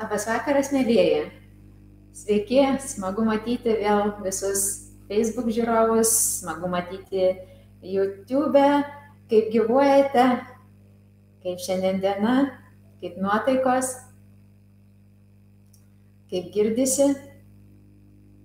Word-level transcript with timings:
Labas 0.00 0.22
vakaras, 0.24 0.70
mėlyjeji. 0.72 1.26
Sveiki, 2.16 2.60
smagu 2.80 3.20
matyti 3.26 3.74
vėl 3.82 4.14
visus 4.24 4.62
Facebook 5.10 5.50
žiūrovus, 5.52 6.08
smagu 6.38 6.70
matyti 6.72 7.26
YouTube, 7.84 8.62
kaip 9.28 9.50
gyvuojate, 9.52 10.24
kaip 11.44 11.60
šiandien 11.60 12.00
diena, 12.00 12.36
kaip 13.02 13.18
nuotaikos, 13.20 13.90
kaip 16.32 16.46
girdisi 16.54 17.10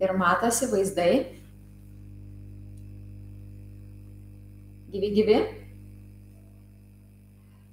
ir 0.04 0.14
matosi 0.19 0.68
vaizdai. 0.74 1.14
Gyvi 4.92 5.14
gyvi. 5.21 5.39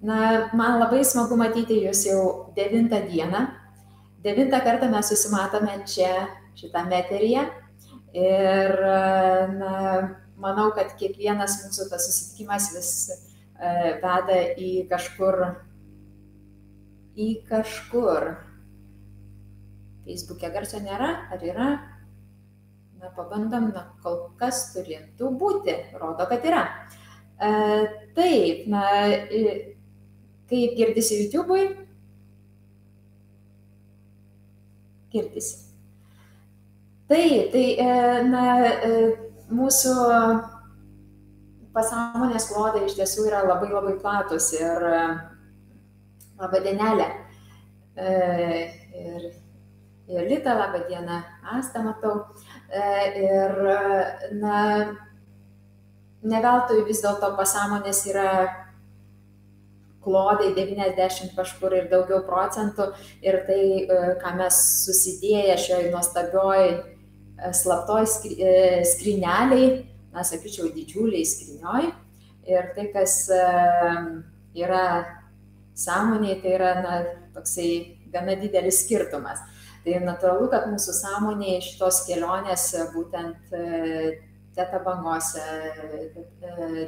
Na, 0.06 0.20
man 0.54 0.78
labai 0.84 1.02
smagu 1.02 1.34
matyti 1.42 1.80
jūs 1.82 2.04
jau 2.06 2.22
devintą 2.54 3.02
dieną 3.10 3.42
devintą 4.22 4.60
kartą 4.64 4.90
mes 4.90 5.08
susimatome 5.08 5.80
čia 5.88 6.28
šitame 6.58 7.00
eteryje. 7.02 7.46
Ir 8.12 8.74
na, 9.56 9.74
manau, 10.40 10.70
kad 10.76 10.92
kiekvienas 11.00 11.62
mūsų 11.64 11.88
tas 11.90 12.06
susitikimas 12.08 12.68
vis 12.74 12.90
e, 13.08 13.18
veda 14.02 14.38
į 14.60 14.72
kažkur, 14.90 15.38
į 17.16 17.28
kažkur. 17.48 18.34
Facebook'e 20.02 20.50
garso 20.52 20.82
nėra, 20.82 21.12
ar 21.32 21.44
yra? 21.46 21.68
Na, 23.00 23.10
pabandom, 23.16 23.70
na, 23.72 23.86
kol 24.04 24.26
kas 24.38 24.68
turėtų 24.74 25.30
būti, 25.38 25.76
rodo, 25.96 26.26
kad 26.28 26.44
yra. 26.46 26.66
E, 27.38 27.52
taip, 28.18 28.66
na, 28.70 28.84
kaip 30.52 30.76
girdisi 30.76 31.22
YouTube'ui, 31.22 31.64
girdisi. 35.12 35.72
Tai, 37.08 37.48
tai, 37.52 37.66
e, 37.76 38.22
na, 38.24 38.44
e, 38.64 38.92
mūsų 39.52 39.92
pasąmonės 41.74 42.46
klodai 42.48 42.86
iš 42.86 42.96
tiesų 42.96 43.26
yra 43.28 43.42
labai 43.44 43.68
labai 43.72 43.98
platus 44.00 44.48
ir 44.56 44.86
e, 44.88 45.02
laba 46.40 46.62
dienelė. 46.64 47.10
Ir, 47.92 49.24
ir 50.08 50.28
Lita, 50.30 50.54
laba 50.56 50.80
diena, 50.88 51.20
Asta 51.52 51.82
matau. 51.84 52.14
Ir, 52.72 53.58
na, 54.40 54.56
ne 56.24 56.40
veltui 56.40 56.86
vis 56.88 57.02
dėlto 57.04 57.34
pasąmonės 57.36 58.06
yra 58.08 58.30
klodai 60.04 60.52
90 60.56 61.36
kažkur 61.36 61.76
ir 61.76 61.88
daugiau 61.90 62.22
procentų 62.26 62.88
ir 63.24 63.38
tai, 63.46 63.62
e, 63.82 64.00
ką 64.22 64.34
mes 64.40 64.58
susidėję 64.86 65.56
šioj 65.62 65.88
nuostabioj 65.94 66.64
e, 66.68 66.76
slaptoj 67.62 68.06
e, 68.32 68.52
skrineliai, 68.88 69.70
na, 70.12 70.26
sakyčiau, 70.26 70.72
didžiuliai 70.74 71.24
skrinioj 71.26 71.92
ir 72.50 72.72
tai, 72.76 72.88
kas 72.92 73.14
yra 74.58 74.86
sąmoniai, 75.78 76.40
tai 76.42 76.56
yra, 76.58 76.72
na, 76.82 76.98
toksai 77.36 77.68
gana 78.12 78.34
didelis 78.36 78.82
skirtumas. 78.82 79.40
Tai 79.82 80.02
natūralu, 80.04 80.50
kad 80.50 80.66
mūsų 80.70 80.92
sąmonėje 80.98 81.62
šitos 81.70 82.02
kelionės 82.06 82.66
būtent 82.92 83.54
teta 84.54 84.82
bangose, 84.84 85.46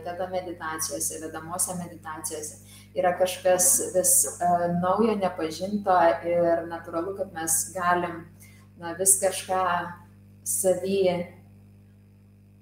teta 0.05 0.29
meditacijose, 0.31 1.23
vedamose 1.23 1.75
meditacijose 1.79 2.61
yra 2.95 3.15
kažkas 3.19 3.69
vis 3.95 4.15
uh, 4.39 4.67
naujo, 4.83 5.17
nepažinto 5.19 5.97
ir 6.27 6.67
natūralu, 6.71 7.17
kad 7.19 7.33
mes 7.35 7.57
galim 7.75 8.23
na, 8.79 8.95
vis 8.99 9.17
kažką 9.23 9.65
savyje 10.45 11.17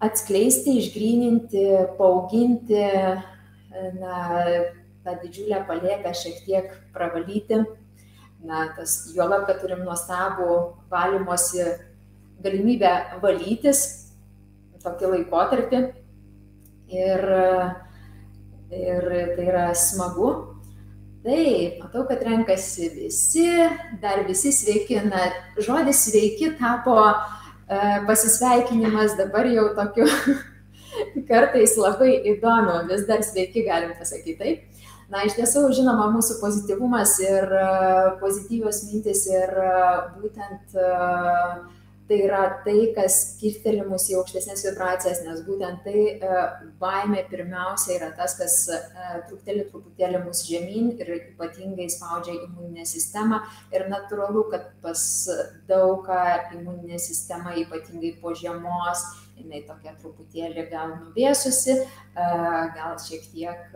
atskleisti, 0.03 0.79
išgryninti, 0.81 1.67
paauginti, 1.99 2.83
na, 4.01 4.17
tą 5.03 5.15
didžiulę 5.23 5.63
palėpę 5.69 6.13
šiek 6.17 6.43
tiek 6.47 6.75
pravalyti. 6.95 7.63
Na, 8.43 8.67
tas 8.75 9.13
juolab, 9.15 9.47
kad 9.47 9.61
turim 9.63 9.85
nuostabų 9.87 10.57
valymosi 10.91 11.63
galimybę 12.43 12.91
valytis 13.23 13.85
tokį 14.83 15.13
laikotarpį. 15.13 15.83
Ir 16.93 17.29
uh, 17.31 17.92
ir 18.73 19.05
tai 19.37 19.47
yra 19.47 19.67
smagu. 19.75 20.33
Taip, 21.23 21.79
matau, 21.85 22.03
kad 22.09 22.23
renkasi 22.27 22.89
visi, 22.97 23.47
dar 24.03 24.25
visi 24.27 24.51
sveiki. 24.51 24.99
Na, 25.07 25.29
žodis 25.63 26.01
sveiki 26.09 26.51
tapo 26.59 26.97
e, 27.07 27.79
pasisveikinimas 28.09 29.15
dabar 29.21 29.47
jau 29.47 29.69
tokiu 29.77 30.09
kartais 31.31 31.77
labai 31.79 32.17
įdomu, 32.33 32.81
vis 32.91 33.07
dar 33.07 33.23
sveiki 33.23 33.63
galim 33.69 33.95
pasakyti 34.01 34.39
taip. 34.41 34.89
Na, 35.13 35.23
iš 35.29 35.37
tiesų, 35.37 35.67
žinoma, 35.77 36.09
mūsų 36.11 36.41
pozityvumas 36.41 37.15
ir 37.23 37.55
e, 37.55 37.71
pozityvios 38.19 38.83
mintis 38.89 39.23
ir 39.31 39.55
e, 39.63 39.79
būtent 40.17 40.75
uh, 40.81 41.63
tai 42.13 42.21
yra 42.27 42.61
tai, 42.65 42.93
kas 42.93 43.15
kilteli 43.41 43.85
mus 43.89 44.05
į 44.13 44.19
aukštesnės 44.21 44.67
vibracijas, 44.67 45.23
nes 45.25 45.41
būtent 45.47 45.81
tai 45.87 46.01
e, 46.13 46.43
baimė 46.81 47.23
pirmiausia 47.31 47.95
yra 47.97 48.11
tas, 48.19 48.35
kas 48.37 48.57
e, 48.69 48.81
truputėlį 49.31 49.65
truputėlį 49.71 50.21
mus 50.27 50.43
žemyn 50.45 50.91
ir 51.01 51.13
ypatingai 51.17 51.89
spaudžia 51.93 52.35
imuninę 52.37 52.85
sistemą. 52.89 53.41
Ir 53.73 53.87
natūralu, 53.89 54.45
kad 54.53 54.69
pas 54.85 55.07
daugą 55.71 56.21
imuninė 56.59 57.01
sistema, 57.01 57.57
ypatingai 57.63 58.13
po 58.21 58.35
žiemos, 58.37 59.07
jinai 59.41 59.65
tokia 59.65 59.97
truputėlį 60.03 60.69
gal 60.69 60.93
nuvėsusi, 60.99 61.81
e, 61.81 62.29
gal 62.77 63.01
šiek 63.01 63.27
tiek 63.33 63.75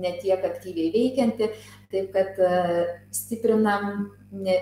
ne 0.00 0.16
tiek 0.22 0.44
aktyviai 0.46 0.92
veikianti, 0.94 1.52
taip 1.92 2.12
kad 2.14 2.36
stiprinam 3.10 4.12
ne, 4.30 4.60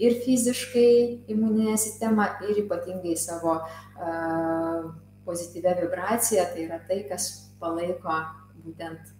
ir 0.00 0.16
fiziškai 0.24 1.30
imuninę 1.32 1.76
sistemą, 1.78 2.26
ir 2.48 2.64
ypatingai 2.64 3.16
savo 3.20 3.58
uh, 3.60 4.90
pozityvę 5.24 5.76
vibraciją, 5.82 6.44
tai 6.54 6.66
yra 6.66 6.80
tai, 6.88 7.02
kas 7.08 7.30
palaiko 7.60 8.22
būtent 8.64 9.12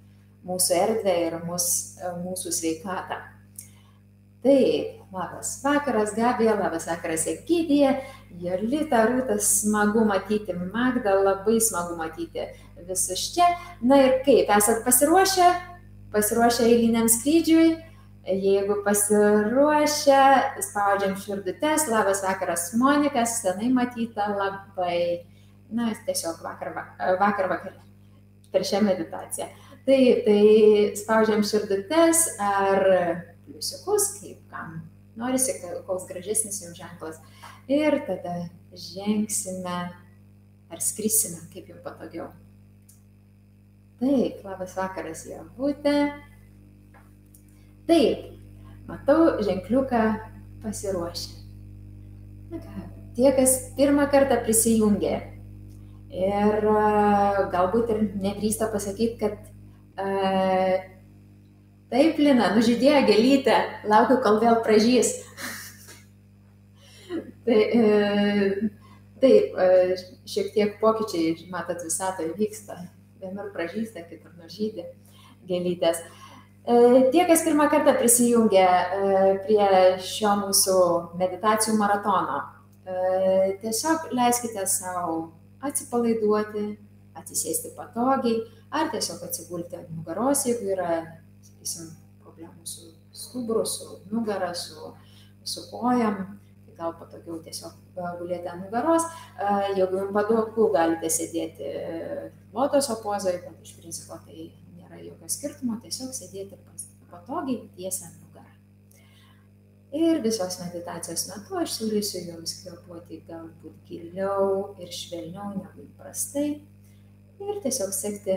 mūsų 0.46 0.78
erdvę 0.78 1.16
ir 1.26 1.36
mus, 1.44 1.66
mūsų 2.24 2.52
sveikatą. 2.56 3.20
Taip, 4.40 5.02
labas 5.12 5.58
vakaras, 5.60 6.14
Gabija, 6.16 6.54
labas 6.56 6.86
vakaras, 6.88 7.26
Egidija, 7.28 7.98
Jolita, 8.40 9.02
Rūtas, 9.10 9.50
smagu 9.60 10.06
matyti, 10.08 10.56
Magda, 10.72 11.12
labai 11.20 11.58
smagu 11.60 11.98
matyti 11.98 12.46
visus 12.88 13.26
čia. 13.34 13.50
Na 13.84 14.00
ir 14.00 14.22
kaip, 14.24 14.48
esat 14.56 14.80
pasiruošę, 14.86 15.50
pasiruošę 16.14 16.64
eiliniam 16.70 17.10
skrydžiui? 17.12 17.74
Jeigu 18.28 18.82
pasiruošę, 18.84 20.24
spaudžiam 20.60 21.14
širdutes, 21.16 21.86
labas 21.88 22.20
vakaras 22.22 22.66
Monika, 22.76 23.24
senai 23.26 23.70
matyta 23.72 24.26
labai, 24.34 25.24
na, 25.72 25.88
tiesiog 26.04 26.42
vakar, 26.44 26.74
vakar 27.18 27.48
vakarė 27.48 27.80
per 28.52 28.66
šią 28.66 28.82
meditaciją. 28.84 29.48
Tai, 29.86 30.00
tai 30.26 30.42
spaudžiam 31.00 31.42
širdutes 31.46 32.26
ar 32.44 32.84
pliusiukus, 33.46 34.12
kaip 34.20 34.44
kam 34.52 34.82
norisi, 35.16 35.56
koks 35.88 36.06
gražesnis 36.10 36.60
jums 36.62 36.76
ženklas. 36.76 37.18
Ir 37.72 38.02
tada 38.04 38.36
žengsime 38.76 39.80
ar 40.70 40.82
skrisime, 40.84 41.40
kaip 41.54 41.72
jums 41.72 41.82
patogiau. 41.86 42.28
Taip, 44.00 44.44
labas 44.44 44.76
vakaras, 44.76 45.24
Javutė. 45.28 46.12
Taip, 47.90 48.18
matau 48.86 49.42
ženkliuką 49.42 50.00
pasiruošę. 50.62 51.30
Na 52.50 52.58
ką, 52.62 52.82
tie, 53.16 53.32
kas 53.34 53.54
pirmą 53.74 54.04
kartą 54.12 54.36
prisijungė 54.44 55.14
ir 56.14 56.68
galbūt 57.50 57.90
ir 57.90 58.04
nedrįsta 58.22 58.68
pasakyti, 58.70 59.16
kad 59.18 59.34
uh, 59.42 60.86
taip, 61.90 62.22
Lina, 62.22 62.52
nužydėjo 62.54 63.02
gelytę, 63.10 63.58
laukiu, 63.90 64.20
kol 64.22 64.38
vėl 64.46 64.62
pražys. 64.62 65.10
tai, 67.48 67.60
uh, 67.74 68.56
taip, 69.18 69.60
šiek 70.30 70.54
tiek 70.54 70.78
pokyčiai, 70.78 71.34
matot, 71.50 71.82
visatoje 71.90 72.38
vyksta. 72.38 72.84
Vienur 73.18 73.50
pražysta, 73.50 74.06
kitur 74.06 74.30
nužydė 74.38 74.92
gėlytės. 75.50 76.06
Uh, 76.06 76.26
E, 76.29 76.29
tie, 77.12 77.24
kas 77.26 77.44
pirmą 77.44 77.68
kartą 77.70 77.94
prisijungia 77.98 78.68
e, 78.68 79.38
prie 79.46 79.68
šio 80.04 80.36
mūsų 80.44 80.76
meditacijų 81.20 81.76
maratono, 81.78 82.42
e, 82.84 83.56
tiesiog 83.62 84.10
leiskite 84.16 84.66
savo 84.68 85.32
atsipalaiduoti, 85.64 86.66
atsisėsti 87.20 87.74
patogiai 87.76 88.42
ar 88.70 88.90
tiesiog 88.92 89.24
atsigulti 89.26 89.76
ant 89.76 89.88
nugaros, 89.92 90.44
jeigu 90.46 90.70
yra, 90.76 91.00
sakysim, 91.44 91.90
problemų 92.22 92.68
su 92.68 92.92
stuburu, 93.16 93.64
su 93.66 93.98
nugara, 94.12 94.52
su, 94.54 94.92
su 95.44 95.66
kojam, 95.72 96.22
tai 96.66 96.76
gal 96.78 96.94
patogiau 97.00 97.40
tiesiog 97.44 97.74
gulėti 98.20 98.48
ant 98.48 98.64
nugaros. 98.64 99.08
Jeigu 99.74 100.04
jums 100.04 100.14
patogu, 100.14 100.70
galite 100.72 101.10
sėdėti 101.12 101.74
lotoso 102.54 103.00
pozoje, 103.02 103.42
bet 103.44 103.66
iš 103.66 103.76
principo 103.80 104.20
tai 104.24 104.48
nėra 105.00 105.14
jokio 105.14 105.28
skirtumo, 105.28 105.78
tiesiog 105.80 106.12
sėdėti 106.14 106.58
patogiai 107.10 107.68
tiesiant 107.76 108.14
nugarą. 108.20 108.52
Ir 109.92 110.20
visos 110.22 110.60
meditacijos 110.60 111.26
metu 111.30 111.58
aš 111.58 111.78
siūlysiu 111.78 112.26
jums 112.28 112.60
kvepuoti 112.62 113.22
galbūt 113.26 113.88
giliau 113.88 114.76
ir 114.78 114.90
švelniau 114.90 115.56
negu 115.56 115.86
įprastai. 115.86 116.60
Ir 117.40 117.60
tiesiog 117.64 117.92
sekti 117.92 118.36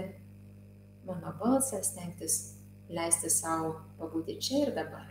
mano 1.06 1.34
balsą, 1.40 1.82
stengtis 1.84 2.56
leisti 2.90 3.30
savo 3.30 3.76
pabūti 4.00 4.40
čia 4.40 4.66
ir 4.66 4.74
dabar. 4.76 5.10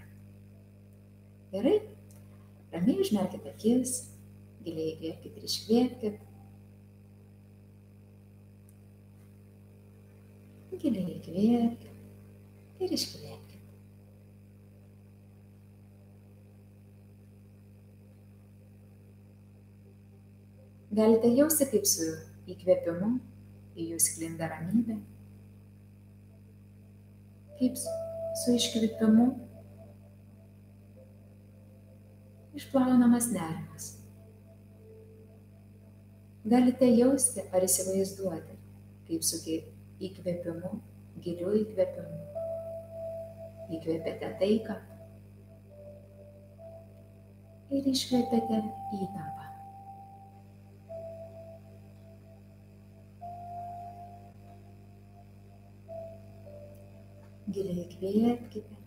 Gerai? 1.53 1.83
Ramiai 2.73 3.03
užmerkite 3.05 3.53
akis, 3.53 4.09
giliai 4.65 4.95
įkvėpkite 4.95 5.39
ir 5.39 5.49
iškvėpkite. 5.51 6.32
Giliai 10.73 11.19
įkvėpkite 11.19 11.93
ir 12.85 12.95
iškvėpkite. 12.97 13.59
Galite 20.93 21.31
jausti, 21.33 21.69
kaip 21.73 21.87
su 21.89 22.09
įkvėpimu 22.53 23.13
į 23.77 23.87
jūs 23.95 24.11
klinda 24.17 24.49
ramybė, 24.51 24.99
kaip 27.61 27.79
su 27.81 28.57
iškvėpimu 28.59 29.29
išplaunamas 32.61 33.31
nerimas. 33.33 33.93
Galite 36.45 36.89
jausti 36.91 37.45
ar 37.55 37.65
įsivaizduoti, 37.65 38.59
kaip 39.09 39.25
su 39.25 39.39
įkvėpimu, 40.09 40.71
giliu 41.25 41.53
įkvėpimu. 41.63 42.19
Įkvėpėte 43.73 44.31
taiką 44.41 44.77
ir 47.73 47.89
iškvėpėte 47.93 48.59
įtampą. 48.99 49.49
Giliai 57.53 57.87
įkvėpkite 57.87 58.79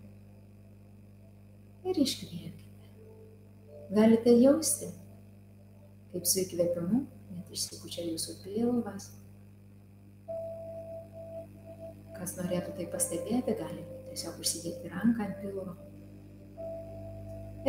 ir 1.90 2.00
iškvėpkite. 2.06 2.94
Galite 3.96 4.32
jausti, 4.42 4.90
kaip 6.14 6.26
su 6.30 6.42
įkvėpimu 6.46 7.04
net 7.36 7.52
išsipučia 7.54 8.06
jūsų 8.08 8.40
pilvas. 8.46 9.12
Kas 12.26 12.40
norėtų 12.40 12.72
tai 12.74 12.86
pastebėti, 12.90 13.54
gali 13.60 13.84
tiesiog 14.10 14.40
užsidėti 14.42 14.90
ranką 14.90 15.28
ant 15.28 15.36
pilvo. 15.44 15.74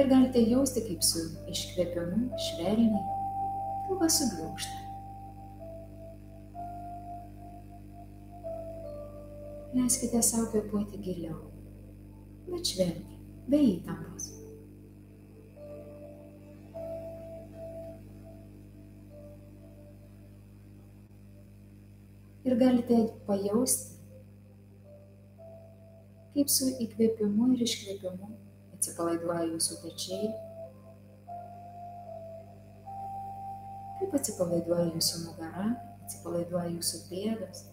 Ir 0.01 0.07
galite 0.09 0.41
jausti, 0.41 0.81
kaip 0.87 1.03
su 1.05 1.25
iškvėpimu 1.53 2.39
švelniai 2.41 3.03
pilvas 3.85 4.17
sugliūkšta. 4.17 4.79
Leiskite 9.75 10.23
savo 10.25 10.49
kvepuoti 10.55 11.03
giliau, 11.05 11.37
bet 12.47 12.71
švelniai, 12.71 13.19
be 13.53 13.61
įtampos. 13.75 14.31
Ir 22.49 22.57
galite 22.65 23.03
pajausti, 23.29 23.96
kaip 26.37 26.51
su 26.53 26.67
įkvėpimu 26.85 27.47
ir 27.55 27.63
iškvėpimu 27.65 28.27
atsipalaiduoja 28.77 29.47
jūsų 29.55 29.79
pečiai, 29.85 30.27
kaip 34.03 34.19
atsipalaiduoja 34.21 34.91
jūsų 34.91 35.23
nugara, 35.23 35.71
atsipalaiduoja 36.05 36.75
jūsų 36.75 37.03
pėdas. 37.09 37.65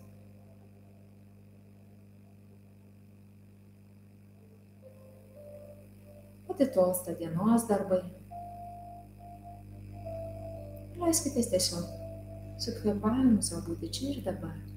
atitolsta 6.54 7.14
dienos 7.18 7.68
darbai. 7.68 8.04
Leiskite 11.02 11.42
tiesiog 11.50 11.86
su 12.62 12.76
kvepavimu 12.78 13.42
savo 13.42 13.66
būti 13.72 13.90
čia 13.98 14.12
ir 14.14 14.22
dabar. 14.28 14.73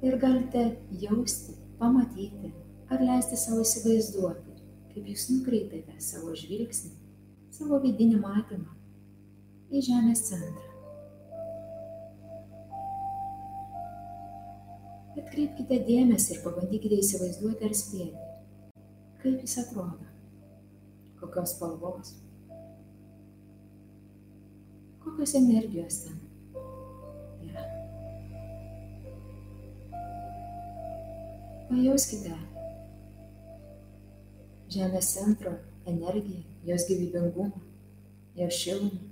Ir 0.00 0.16
galite 0.16 0.62
jausti, 0.96 1.52
pamatyti 1.78 2.48
ar 2.88 3.02
leisti 3.04 3.36
savo 3.36 3.60
įsivaizduoti, 3.60 4.54
kaip 4.94 5.08
jūs 5.12 5.26
nukreipiate 5.28 5.98
savo 6.00 6.32
žvilgsnį, 6.40 6.94
savo 7.52 7.76
vidinį 7.82 8.16
matymą 8.22 8.72
į 9.68 9.82
Žemės 9.90 10.22
centrą. 10.30 10.64
Atkreipkite 15.20 15.82
dėmesį 15.90 16.32
ir 16.38 16.40
pabandykite 16.46 17.02
įsivaizduoti 17.04 17.68
ar 17.68 17.76
spėti, 17.76 18.24
kaip 19.20 19.44
jis 19.44 19.58
atrodo, 19.66 20.08
kokios 21.20 21.52
spalvos, 21.58 22.16
kokios 25.04 25.36
energijos 25.44 26.02
ten 26.06 26.29
Pajauskite 31.70 32.34
Žemės 34.70 35.12
centro 35.14 35.52
energiją, 35.86 36.42
jos 36.66 36.84
gyvybingumą, 36.88 37.62
jos 38.38 38.58
šilumą. 38.58 39.10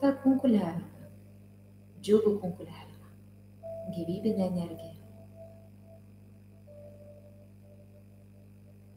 tą 0.00 0.12
kunkuliavimą, 0.22 1.08
džiugų 2.00 2.32
kunkuliavimą 2.40 3.08
gyvybinę 3.96 4.46
energiją. 4.46 4.94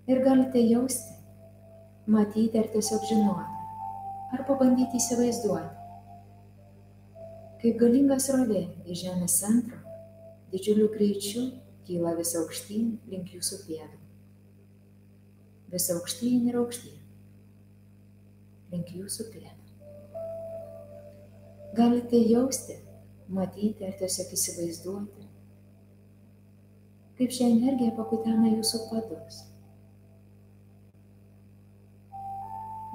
Ir 0.07 0.23
galite 0.23 0.63
jausti, 0.63 1.13
matyti 2.07 2.59
ar 2.63 2.71
tiesiog 2.71 3.03
žinoti, 3.11 3.63
ar 4.35 4.47
pabandyti 4.47 4.99
įsivaizduoti, 4.99 5.75
kaip 7.63 7.79
galinga 7.83 8.19
srovė 8.27 8.67
iš 8.85 9.03
Žemės 9.07 9.39
centro 9.43 9.82
didžiuliu 10.53 10.87
greičiu 10.93 11.47
kyla 11.87 12.13
vis 12.19 12.35
aukštyn 12.39 12.93
link 13.11 13.33
jūsų 13.35 13.59
pėdų. 13.65 13.99
Vis 15.73 15.89
aukštyn 15.95 16.47
ir 16.51 16.59
aukštyn 16.61 16.99
link 18.73 18.93
jūsų 18.93 19.27
pėdų. 19.33 19.63
Galite 21.73 22.19
jausti, 22.29 22.77
matyti 23.33 23.87
ar 23.87 23.97
tiesiog 23.97 24.35
įsivaizduoti, 24.37 25.25
kaip 27.17 27.33
šią 27.33 27.49
energiją 27.55 27.95
pakutena 27.97 28.53
jūsų 28.53 28.85
padus. 28.91 29.41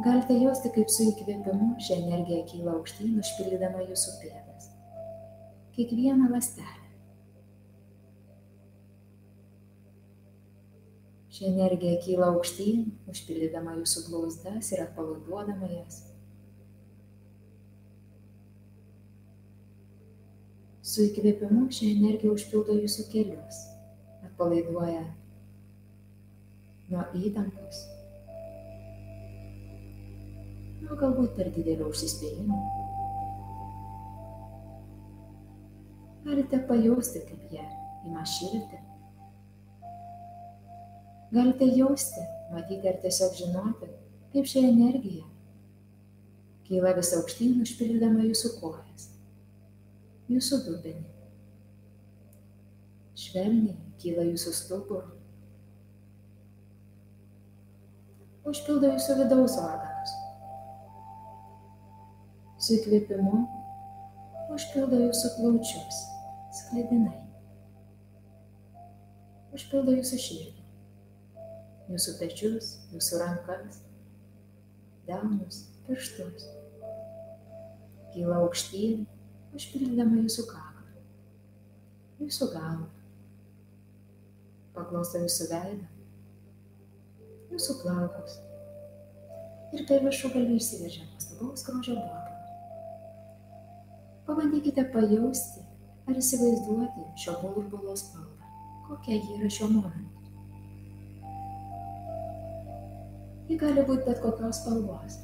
Galite 0.06 0.36
jausti, 0.38 0.70
kaip 0.76 0.92
su 0.94 1.08
įkvėpimu 1.10 1.72
šią 1.82 2.02
energiją 2.04 2.44
kyla 2.52 2.76
aukštyn, 2.78 3.16
užpildydama 3.18 3.82
jūsų 3.88 4.20
pėdas. 4.22 4.68
Kiekvieną 5.74 6.30
lastelę. 6.30 6.77
Ši 11.38 11.46
energija 11.46 12.00
kyla 12.02 12.32
aukštyn, 12.32 12.80
užpildydama 13.06 13.76
jūsų 13.76 14.00
blauzdas 14.08 14.72
ir 14.74 14.80
atpalaiduodama 14.82 15.68
jas. 15.70 16.00
Su 20.82 21.04
įkvėpimu 21.04 21.68
šią 21.76 21.92
energiją 21.92 22.32
užpildo 22.34 22.74
jūsų 22.80 23.06
kelius, 23.12 23.60
atpalaiduoja 24.26 25.04
nuo 26.90 27.06
įtampos, 27.22 27.84
nuo 30.82 30.98
galbūt 31.04 31.38
per 31.38 31.54
didelio 31.54 31.86
užsispėjimo. 31.92 32.58
Galite 36.26 36.64
pajausti, 36.74 37.22
kaip 37.30 37.54
jie 37.54 37.70
ima 38.10 38.26
šilti. 38.26 38.77
Galite 41.32 41.68
jausti, 41.76 42.24
matyti 42.54 42.88
ar 42.88 42.96
tiesiog 43.02 43.36
žinoti, 43.36 43.90
kaip 44.32 44.48
ši 44.48 44.64
energija 44.70 45.26
kyla 46.68 46.94
vis 46.96 47.14
aukštyn 47.16 47.62
užpildydama 47.64 48.24
jūsų 48.28 48.54
kojas 48.62 49.08
jūsų 50.28 50.58
dubenį, 50.66 51.06
švelniai 53.18 53.76
kyla 54.02 54.26
jūsų 54.28 54.52
stuburu, 54.58 55.14
užpildo 58.48 58.92
jūsų 58.92 59.16
vidaus 59.22 59.56
organus. 59.62 60.14
Su 62.58 62.76
įkvėpimu 62.76 63.40
užpildo 64.52 65.00
jūsų 65.06 65.32
plaučius, 65.38 66.04
sklidinai. 66.60 67.16
Užpildo 69.56 69.94
jūsų 69.96 70.18
širdį, 70.20 70.57
jūsų 71.88 72.14
pečius, 72.20 72.72
jūsų 72.92 73.20
rankas, 73.22 73.82
delnus, 75.08 75.64
pirštus. 75.86 76.48
Kyla 78.12 78.40
aukštyn, 78.42 79.04
užpildama 79.56 80.22
jūsų 80.24 80.44
kaklą, 80.50 80.86
jūsų 82.22 82.50
galvą. 82.54 82.88
Paklauso 84.76 85.22
jūsų 85.24 85.48
veidą, 85.50 85.86
jūsų 87.52 87.78
plaukus. 87.82 88.38
Ir 89.76 89.84
per 89.88 90.04
viršų 90.04 90.32
galvi 90.32 90.56
išsiveržia 90.56 91.04
nuostabaus 91.04 91.64
grožio 91.66 91.96
burbulo. 91.98 92.28
Pabandykite 94.28 94.84
pajausti 94.92 95.64
ar 96.08 96.20
įsivaizduoti 96.20 97.08
šio 97.20 97.36
burbulo 97.42 97.96
spalvą, 97.96 98.52
kokia 98.88 99.18
ji 99.18 99.40
yra 99.40 99.50
šiuo 99.52 99.68
momentu. 99.72 100.17
Ji 103.48 103.58
gali 103.60 103.84
būti 103.88 104.04
bet 104.06 104.22
kokios 104.24 104.60
spalvos. 104.62 105.18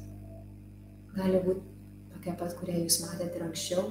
Gali 1.15 1.41
būti 1.45 1.65
tokia 2.13 2.37
pat, 2.39 2.55
kurią 2.59 2.79
jūs 2.83 3.01
matėte 3.05 3.39
ir 3.39 3.47
anksčiau. 3.47 3.89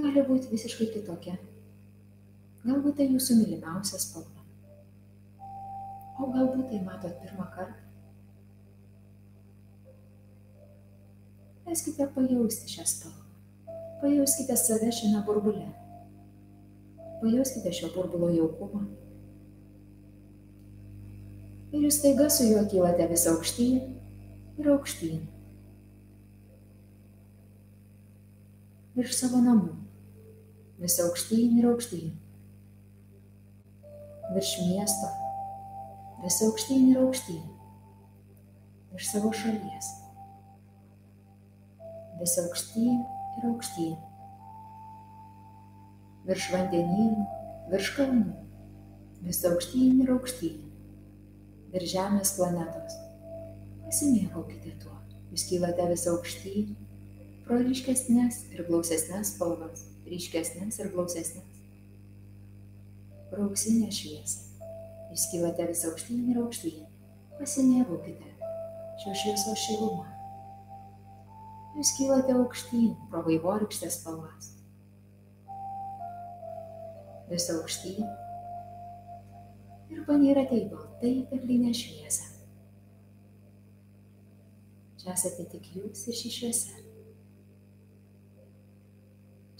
Gali 0.00 0.26
būti 0.28 0.52
visiškai 0.52 0.92
kitokia. 0.94 1.38
Galbūt 2.64 3.00
tai 3.00 3.08
jūsų 3.10 3.40
mylimiausia 3.40 3.98
spalva 4.00 4.40
o 6.22 6.28
galbūt 6.34 6.68
tai 6.70 6.80
matot 6.84 7.16
pirmą 7.22 7.46
kartą. 7.54 7.86
Leiskite 11.66 12.06
pajausti 12.14 12.72
šią 12.74 12.86
spalvą. 12.92 13.26
Pajauskite 14.00 14.56
save 14.58 14.90
šiame 14.96 15.22
burbule. 15.26 15.68
Pajauskite 17.22 17.72
šio 17.78 17.92
burbulo 17.94 18.30
jaukumą. 18.34 18.82
Ir 21.70 21.86
jūs 21.86 22.00
taiga 22.02 22.26
su 22.32 22.48
juo 22.48 22.64
kylate 22.70 23.06
vis 23.12 23.26
aukštyn 23.30 23.78
ir 24.60 24.72
aukštyn. 24.74 25.22
Virš 28.98 29.16
savo 29.22 29.40
namų. 29.44 29.72
Vis 30.82 30.98
aukštyn 31.04 31.58
ir 31.62 31.70
aukštyn. 31.70 32.12
Virš 34.34 34.54
miesto 34.66 35.16
vis 36.20 36.36
aukštyn 36.44 36.90
ir 36.92 37.00
aukštyn, 37.00 37.40
iš 38.96 39.06
savo 39.08 39.30
šalies, 39.32 39.88
vis 42.20 42.34
aukštyn 42.42 42.98
ir 43.38 43.46
aukštyn, 43.48 43.94
virš 46.28 46.50
vandenynų, 46.52 47.24
virš 47.72 47.92
kalnų, 47.96 48.34
vis 49.24 49.40
aukštyn 49.48 50.02
ir 50.04 50.12
aukštyn, 50.18 50.58
virš 51.72 51.94
Žemės 51.94 52.34
planetos. 52.36 52.98
Pasimėgaukite 53.86 54.76
tuo, 54.82 54.98
jūs 55.30 55.46
kylate 55.48 55.88
vis 55.90 56.06
aukštyn, 56.10 56.76
pro 57.46 57.62
ryškesnės 57.62 58.44
ir 58.54 58.66
glausesnės 58.68 59.34
spalvas, 59.34 59.88
ryškesnės 60.10 60.78
ir 60.82 60.92
glausesnės, 60.94 61.64
pro 63.32 63.48
auksinę 63.48 63.90
šviesą 63.94 64.50
Jūs 65.10 65.24
kylate 65.32 65.64
vis 65.66 65.80
aukštyn 65.88 66.28
ir 66.30 66.36
aukštyn. 66.38 66.84
Pasimėgaukite 67.40 68.28
šio 69.02 69.14
šviesos 69.18 69.58
šilumą. 69.64 70.04
Jūs 71.74 71.90
kylate 71.96 72.36
aukštyn 72.38 72.92
pro 73.10 73.24
vaivorykštės 73.26 73.96
spalvas. 73.98 74.52
Vis 77.32 77.48
aukštyn 77.56 78.06
ir 79.90 80.06
panyrate 80.06 80.62
į 80.62 80.68
baltai 81.00 81.26
perlinę 81.30 81.72
šviesą. 81.74 82.24
Čia 85.00 85.14
esate 85.14 85.46
tik 85.48 85.64
jūs 85.74 86.02
ir 86.08 86.16
ši 86.18 86.30
šviesa. 86.34 86.74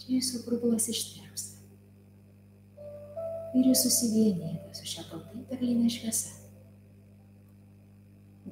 Čia 0.01 0.19
jūsų 0.19 0.43
burbulas 0.45 0.85
ištirps 0.93 1.47
ir 3.57 3.65
jūs 3.67 3.81
susivienijate 3.87 4.77
su 4.77 4.85
šia 4.85 5.07
baltai 5.09 5.41
perlinė 5.49 5.89
šviesa. 5.89 6.37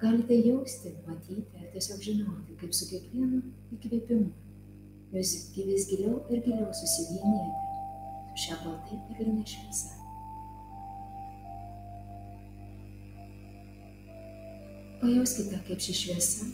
Galite 0.02 0.34
jausti, 0.34 0.96
matyti 1.06 1.70
tiesiog 1.74 2.02
žinoti, 2.02 2.58
kaip 2.58 2.74
su 2.74 2.90
kiekvienu 2.90 3.44
įkvėpimu 3.78 4.34
jūs 5.14 5.38
vis 5.70 5.88
giliau 5.92 6.24
ir 6.30 6.42
giliau 6.42 6.74
susivienijate 6.74 7.66
su 8.34 8.46
šia 8.48 8.62
baltai 8.66 9.02
perlinė 9.12 9.46
šviesa. 9.46 9.99
Pajauskite, 15.00 15.60
kaip 15.68 15.80
ši 15.80 15.94
šviesa 15.96 16.48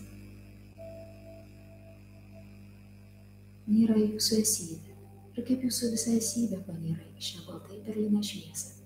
nėra 3.65 3.95
jūsų 3.97 4.37
esybė 4.43 4.93
ir 5.35 5.45
kaip 5.47 5.63
jūsų 5.65 5.89
visa 5.95 6.13
esybė 6.13 6.59
panyra 6.67 7.01
į 7.17 7.25
šią 7.27 7.45
baltai 7.47 7.79
perlinę 7.87 8.21
šviesą. 8.23 8.83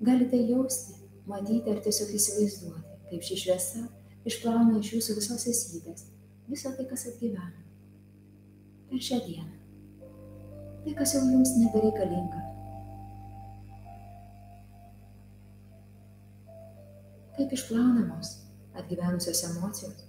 Galite 0.00 0.40
jausti, 0.48 0.96
matyti 1.28 1.68
ar 1.68 1.82
tiesiog 1.84 2.14
įsivaizduoti, 2.16 2.96
kaip 3.10 3.26
ši 3.28 3.40
šviesa 3.42 3.84
išplauna 4.30 4.80
iš 4.80 4.94
jūsų 4.96 5.18
visos 5.20 5.46
esybės 5.52 6.08
visą 6.50 6.72
tai, 6.76 6.88
kas 6.90 7.06
atgyvena. 7.12 7.66
Per 8.90 9.02
šią 9.06 9.20
dieną. 9.26 9.52
Tai, 10.84 10.94
kas 10.98 11.14
jau 11.14 11.22
jums 11.28 11.52
nebereikalinga. 11.60 12.49
Kaip 17.40 17.52
išplaunamos 17.56 18.34
atgyvenusios 18.76 19.38
emocijos 19.48 20.02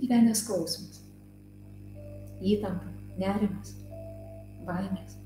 gyvenęs 0.00 0.40
skausmas, 0.40 1.02
įtampa, 2.40 2.88
nerimas, 3.20 3.74
baimės. 4.64 5.18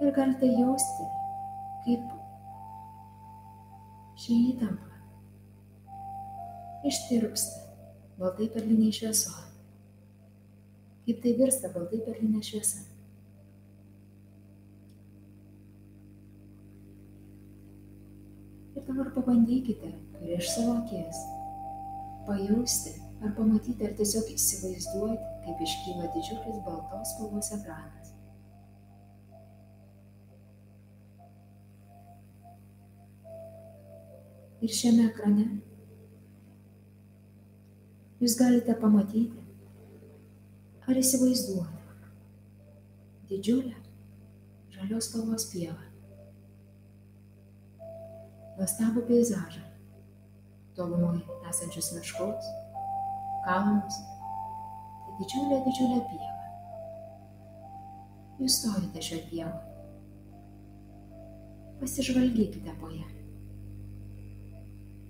Ir 0.00 0.16
galite 0.16 0.48
jausti, 0.48 1.10
kaip 1.84 2.08
ši 4.24 4.40
įtampa 4.54 4.96
ištirpsta 6.88 7.64
baltai 8.16 8.48
perliniai 8.56 8.96
švieso. 8.96 9.36
Kaip 11.04 11.20
tai 11.22 11.36
virsta 11.38 11.76
baltai 11.76 12.00
perlinė 12.08 12.40
šviesa. 12.42 12.95
Ir 18.76 18.84
dabar 18.84 19.08
pabandykite 19.14 19.88
prieš 20.18 20.50
savo 20.54 20.76
akis 20.82 21.20
pajausti 22.26 22.92
ar 23.24 23.32
pamatyti, 23.38 23.86
ar 23.86 23.94
tiesiog 23.96 24.28
įsivaizduoti, 24.34 25.28
kaip 25.46 25.62
iškyla 25.66 26.10
didžiulis 26.12 26.58
baltos 26.66 27.14
spalvos 27.14 27.48
ekranas. 27.56 28.12
Ir 34.60 34.76
šiame 34.80 35.08
ekrane 35.08 35.48
jūs 38.20 38.36
galite 38.36 38.76
pamatyti 38.84 39.40
ar 40.86 41.00
įsivaizduoti 41.00 41.76
didžiulę 43.32 43.76
žalios 44.76 45.08
spalvos 45.08 45.48
pievą, 45.52 45.85
nuostabų 48.56 49.04
peizažą 49.08 49.62
tolumoje 50.76 51.22
esančius 51.50 51.92
miškus, 51.96 52.48
kalnus, 53.46 53.98
tai 55.04 55.16
didžiulė, 55.20 55.60
didžiulė 55.66 56.00
pieva. 56.10 56.32
Jūs 58.40 58.58
stovite 58.60 59.04
šio 59.04 59.20
pievo. 59.30 59.54
Pasižvalgykite 61.80 62.74
po 62.80 62.90
ją. 62.92 63.06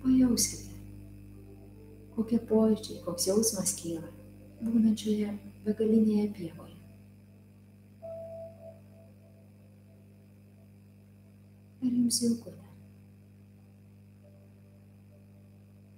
Pajauskite, 0.03 0.75
kokie 2.15 2.39
pojūčiai, 2.51 3.01
koks 3.07 3.27
jausmas 3.31 3.75
kyla 3.79 4.07
būnančioje 4.61 5.33
begalinėje 5.65 6.29
pievoje. 6.37 6.77
Ar 11.77 11.91
jums 11.91 12.23
jauku? 12.23 12.55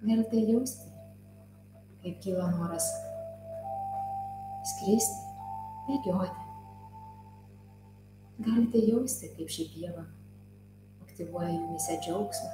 Galite 0.10 0.38
jausti, 0.52 0.88
kaip 2.02 2.16
kyla 2.24 2.48
noras 2.56 2.88
skristi, 4.72 5.20
bėgioti. 5.86 6.48
Galite 8.48 8.82
jausti, 8.88 9.30
kaip 9.36 9.54
ši 9.54 9.68
pieva 9.76 10.08
aktyvuoja 11.06 11.52
jumise 11.54 12.00
džiaugsmą, 12.02 12.52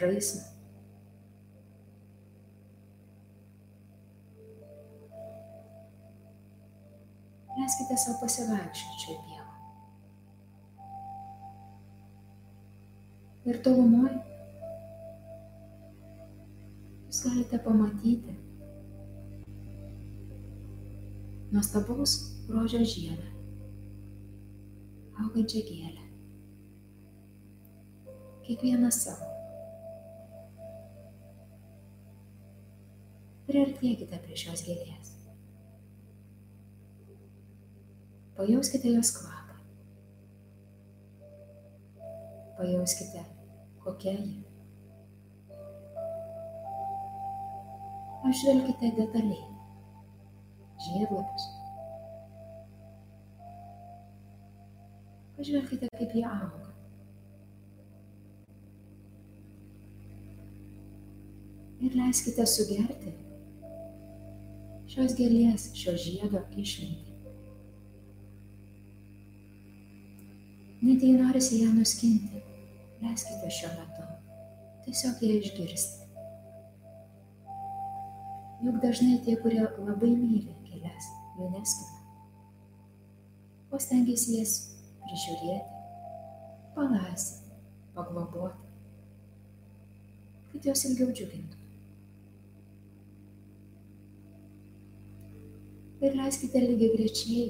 žaismą. 0.00 0.42
Leiskite 7.54 7.96
savo 8.00 8.22
pasivaikščioti 8.24 9.02
čia 9.04 9.18
pievą. 9.26 9.50
Ir 13.52 13.60
tolumoje 13.66 14.33
galite 17.24 17.58
pamatyti 17.58 18.34
nuostabaus 21.52 22.12
grožio 22.48 22.82
žiedą, 22.84 23.28
augančią 25.22 25.62
gėlę. 25.68 26.04
Kiekvienas 28.44 28.98
savo. 29.06 29.28
Priartėkite 33.48 34.18
prie 34.24 34.40
šios 34.44 34.64
gėlės. 34.66 35.12
Pajauskite 38.34 38.96
jos 38.96 39.12
kvapą. 39.20 39.60
Pajauskite, 42.58 43.22
kokia 43.84 44.18
ji. 44.18 44.53
Apžvelkite 48.24 48.88
detaliai 48.96 49.42
žiedlapius. 50.80 51.44
Pažvelkite, 55.36 55.88
kaip 55.98 56.14
jie 56.16 56.24
auga. 56.24 56.70
Ir 61.84 61.96
leiskite 61.98 62.46
sugerti 62.48 63.12
šios 64.94 65.16
gėlės, 65.18 65.66
šio 65.76 65.92
žiedo 65.98 66.40
išmintį. 66.62 67.12
Net 70.84 71.04
jei 71.04 71.18
norisi 71.18 71.60
ją 71.60 71.74
nuskinti, 71.74 72.40
leiskite 73.02 73.52
šiuo 73.58 73.74
metu 73.74 74.08
tiesiog 74.86 75.22
ją 75.24 75.36
išgirsti. 75.40 76.03
Juk 78.64 78.78
dažnai 78.80 79.18
tie, 79.24 79.34
kurie 79.36 79.60
labai 79.60 80.10
myli 80.16 80.54
gėlės, 80.64 81.08
jų 81.36 81.50
neskina. 81.52 81.98
O 83.68 83.80
stengiasi 83.82 84.38
jas 84.38 84.54
prižiūrėti, 85.02 85.82
palaisyti, 86.76 87.58
pagloboti, 87.96 88.70
kad 90.54 90.70
jos 90.70 90.86
ilgiau 90.88 91.12
džiugintų. 91.12 91.60
Ir 96.04 96.18
leiskite 96.22 96.64
lygiai 96.64 96.96
grečiai 96.96 97.44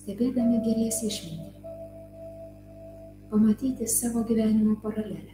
stebėdami 0.00 0.58
gėlės 0.64 1.04
išmintį, 1.08 1.70
pamatyti 3.30 3.88
savo 3.88 4.24
gyvenimo 4.28 4.80
paralelę. 4.82 5.33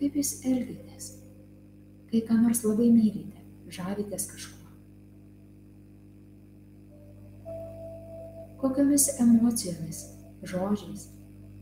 Kaip 0.00 0.14
jūs 0.16 0.30
elgitės, 0.48 1.10
kai 2.08 2.22
ką 2.24 2.38
nors 2.40 2.64
labai 2.64 2.88
mylite, 2.88 3.42
žavitės 3.68 4.24
kažkuo. 4.30 4.56
Kokiamis 8.60 9.06
emocijomis, 9.20 10.00
žodžiais 10.44 11.10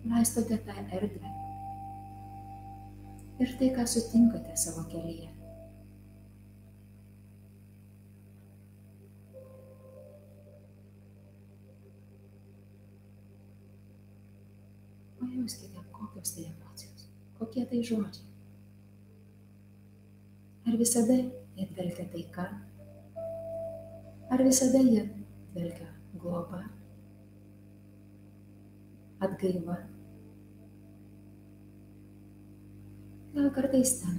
laistote 0.08 0.58
tą 0.66 0.76
erdvę 0.94 1.34
ir 3.42 3.52
tai, 3.58 3.68
ką 3.74 3.86
sutinkate 3.86 4.56
savo 4.56 4.84
kelyje. 4.90 5.28
Pajauskite, 15.18 15.84
kokios 15.92 16.34
tai 16.34 16.48
emocijos, 16.50 17.10
kokie 17.38 17.66
tai 17.66 17.82
žodžiai. 17.82 18.27
Ar 20.68 20.74
visada 20.76 21.14
jie 21.16 21.64
dvelkia 21.72 22.04
taika? 22.12 22.42
Ar 24.28 24.42
visada 24.44 24.82
jie 24.84 25.04
dvelkia 25.54 25.86
globa? 26.20 26.60
Atgaiva? 29.24 29.76
Gal 33.32 33.48
kartais 33.56 33.94
ten 34.02 34.18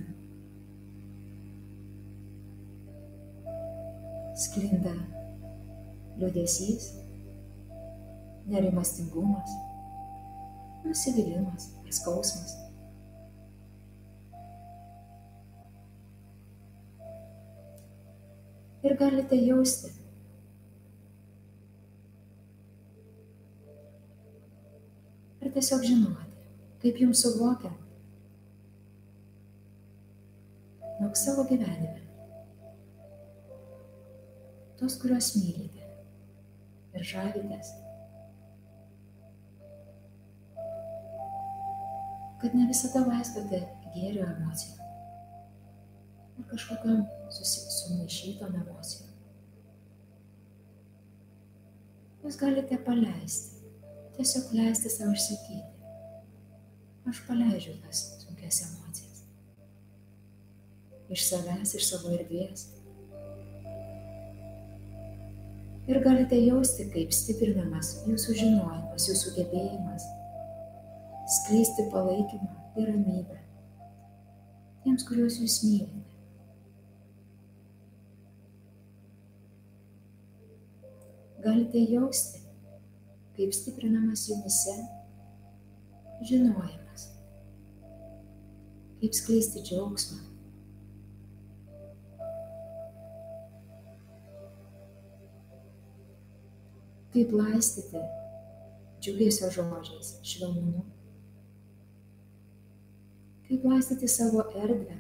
sklinda 4.39 4.95
liūdėsys, 6.17 6.89
nerimastingumas 8.49 9.53
nusivylimas, 10.87 11.69
skausmas. 11.93 12.57
Ir 18.79 18.95
galite 18.95 19.35
jausti, 19.35 19.89
ar 25.43 25.51
tiesiog 25.55 25.83
žinoti, 25.83 26.29
kaip 26.83 27.01
jums 27.03 27.25
suvokia, 27.25 27.73
jog 31.01 31.19
savo 31.19 31.43
gyvenime 31.51 31.99
tos, 34.79 34.95
kuriuos 35.01 35.33
mylite 35.35 35.87
ir 36.95 37.07
žavitės, 37.13 37.75
kad 42.39 42.55
ne 42.55 42.71
visada 42.71 43.03
laistote 43.11 43.65
gėrio 43.91 44.23
emocijom 44.23 44.78
ar 44.78 44.78
kažkokiam 46.47 47.03
sumaišytom 47.31 48.55
emocijom. 48.61 49.09
Jūs 52.23 52.37
galite 52.39 52.77
paleisti, 52.85 53.61
tiesiog 54.17 54.51
leisti 54.57 54.91
savo 54.91 55.15
išsakyti. 55.15 55.61
Aš 57.09 57.21
paleidžiu 57.27 57.77
tas 57.85 58.03
sunkias 58.21 58.59
emocijas. 58.67 59.23
Iš 61.09 61.25
savęs, 61.29 61.73
iš 61.79 61.87
savo 61.89 62.11
erdvės. 62.17 62.67
Ir 65.89 66.03
galite 66.05 66.37
jausti, 66.37 66.85
kaip 66.93 67.15
stiprinamas 67.15 67.95
jūsų 68.05 68.35
žinojimas, 68.43 69.09
jūsų 69.09 69.35
gebėjimas 69.39 70.05
skleisti 71.29 71.87
palaikymą 71.93 72.51
ir 72.77 72.91
ramybę 72.91 73.39
tiems, 74.83 75.05
kuriuos 75.05 75.35
jūs 75.41 75.59
mylite. 75.65 76.18
Galite 81.43 81.83
jausti, 81.91 82.41
kaip 83.37 83.53
stiprinamas 83.55 84.25
jumise 84.29 84.75
žinojimas, 86.27 87.05
kaip 88.99 89.15
skleisti 89.15 89.63
džiaugsmą. 89.63 90.19
Kaip 97.09 97.33
laistyti 97.33 98.05
džiugesio 99.01 99.49
žodžiais, 99.55 100.15
švelnumu 100.21 100.85
kaip 103.49 103.63
laistyti 103.65 104.07
savo 104.07 104.43
erdvę, 104.63 104.97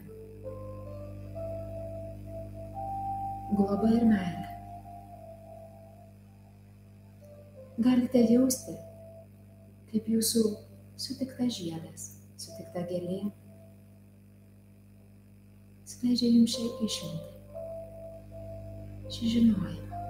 globą 3.55 3.91
ir 3.97 4.05
meilę. 4.09 4.48
Galite 7.79 8.25
jausti, 8.27 8.73
kaip 9.91 10.07
jūsų 10.11 10.41
sutikta 10.99 11.45
žiedas, 11.47 12.09
sutikta 12.35 12.83
gėlė 12.89 13.21
skleidžia 15.89 16.29
jums 16.31 16.53
šią 16.53 16.67
išmintį, 16.85 17.29
šį 19.15 19.29
žinojimą. 19.33 20.01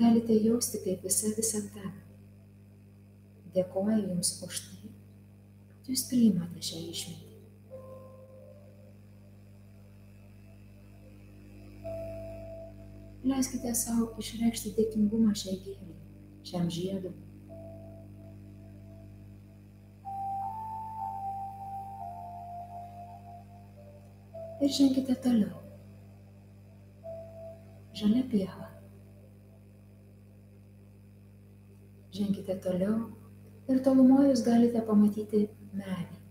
Galite 0.00 0.38
jausti, 0.40 0.80
kaip 0.86 1.04
visa 1.06 1.30
visata 1.36 1.92
dėkoja 3.54 3.98
Jums 4.00 4.32
už 4.44 4.62
tai, 4.66 4.90
kad 5.68 5.92
Jūs 5.92 6.06
priimate 6.08 6.64
šią 6.64 6.80
išmintį. 6.90 7.31
Leiskite 13.22 13.70
savo 13.78 14.08
išreikšti 14.18 14.72
dėkingumą 14.74 15.30
šiai 15.38 15.60
gėliai, 15.62 15.98
šiam 16.48 16.66
žiedui. 16.74 17.12
Ir 24.62 24.74
ženkite 24.78 25.14
toliau. 25.22 25.62
Žalia 27.98 28.24
pieva. 28.34 28.68
Ženkite 32.18 32.58
toliau 32.66 32.98
ir 33.70 33.82
tolumoje 33.86 34.32
jūs 34.32 34.42
galite 34.46 34.82
pamatyti 34.90 35.46
medį. 35.78 36.22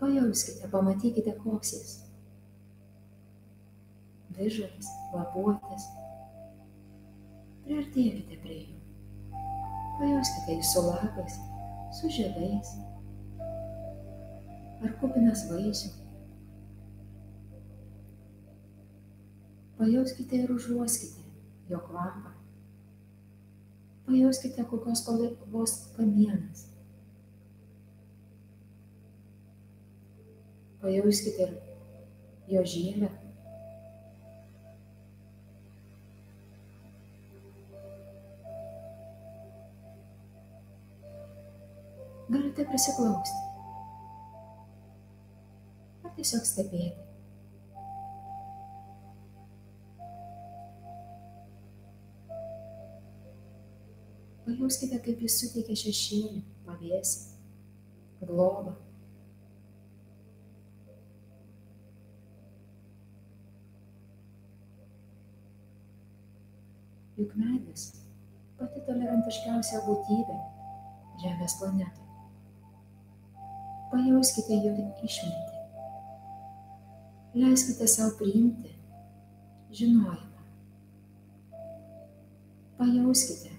Pajauskite, 0.00 0.68
pamatykite, 0.72 1.38
koks 1.40 1.78
jis. 1.78 1.94
Vižas, 4.34 4.88
lapuotis. 5.14 5.84
Priartėkite 7.64 8.38
prie 8.42 8.56
jų. 8.64 8.80
Pajauskite 10.00 10.56
jį 10.56 10.64
su 10.66 10.82
lapais, 10.82 11.36
su 11.94 12.10
žiedais. 12.10 12.72
Ar 14.82 14.96
kupinas 15.00 15.46
vaisių. 15.52 15.92
Pajauskite 19.78 20.42
ir 20.42 20.54
užuoskite 20.54 21.22
jo 21.70 21.78
kvapą. 21.86 22.34
Pajauskite, 24.04 24.66
kokios 24.68 25.00
spalvos 25.00 25.78
kamienas. 25.96 26.66
Pajauskite 30.82 31.46
ir 31.46 31.60
jo 32.52 32.64
žievę. 32.74 33.23
Galite 42.74 42.90
prisiklausti. 42.90 43.38
Ar 46.04 46.10
tiesiog 46.16 46.44
stebėti. 46.44 47.02
Pajauskite, 54.44 54.98
kaip 55.06 55.22
jis 55.22 55.38
suteikia 55.40 55.76
šešėlį, 55.78 56.42
pavėsį, 56.66 57.38
globą. 58.26 58.74
Juk 67.14 67.36
medis 67.38 67.92
pati 68.58 68.82
tolerantiškiausia 68.88 69.84
būtybė 69.86 70.40
Žemės 71.22 71.60
planetoje. 71.60 72.03
Pajauskite 73.94 74.56
jo 74.58 74.72
išmintį. 75.06 75.58
Leiskite 77.38 77.86
savo 77.86 78.16
priimti 78.18 78.72
žinojimą. 79.70 80.42
Pajauskite, 82.80 83.52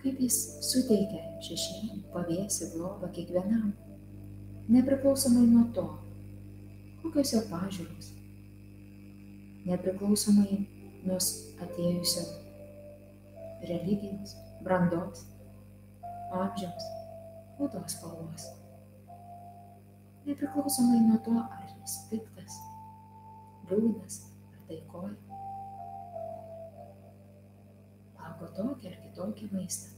kaip 0.00 0.24
jis 0.24 0.38
suteikia 0.64 1.20
šešėlį, 1.44 2.00
pavėsį, 2.14 2.70
globą 2.72 3.12
kiekvienam, 3.18 3.74
nepriklausomai 4.72 5.44
nuo 5.50 5.66
to, 5.76 5.84
kokios 7.02 7.34
jo 7.36 7.44
pažiūros, 7.52 8.10
nepriklausomai 9.68 10.62
nuo 11.04 11.20
atėjusio 11.68 12.26
religijos, 13.68 14.36
brandos, 14.64 15.28
amžiaus, 16.32 16.93
odos 17.58 17.92
spalvos. 17.92 18.46
Nepriklausomai 20.24 21.00
nuo 21.04 21.18
to, 21.24 21.34
ar 21.38 21.66
jis 21.68 21.96
piktas, 22.10 22.56
liūdnas 23.68 24.20
ar 24.54 24.62
taikoja. 24.68 25.40
Valgo 28.16 28.48
tokį 28.56 28.90
ar 28.90 28.96
kitokį 29.02 29.50
maistą. 29.52 29.92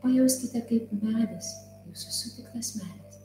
Pajauskite, 0.00 0.64
kaip 0.70 0.94
medis, 1.02 1.52
jūsų 1.84 2.16
sutiktas 2.16 2.72
medis, 2.80 3.20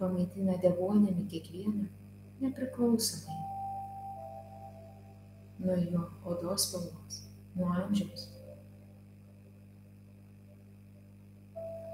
pamaitina 0.00 0.56
degonėmi 0.62 1.26
kiekvieną 1.28 1.84
nepriklausomai 2.40 3.38
nuo 5.58 5.76
jo 5.76 6.02
odos 6.24 6.68
spalvos, 6.68 7.22
nuo 7.54 7.72
amžiaus, 7.82 8.28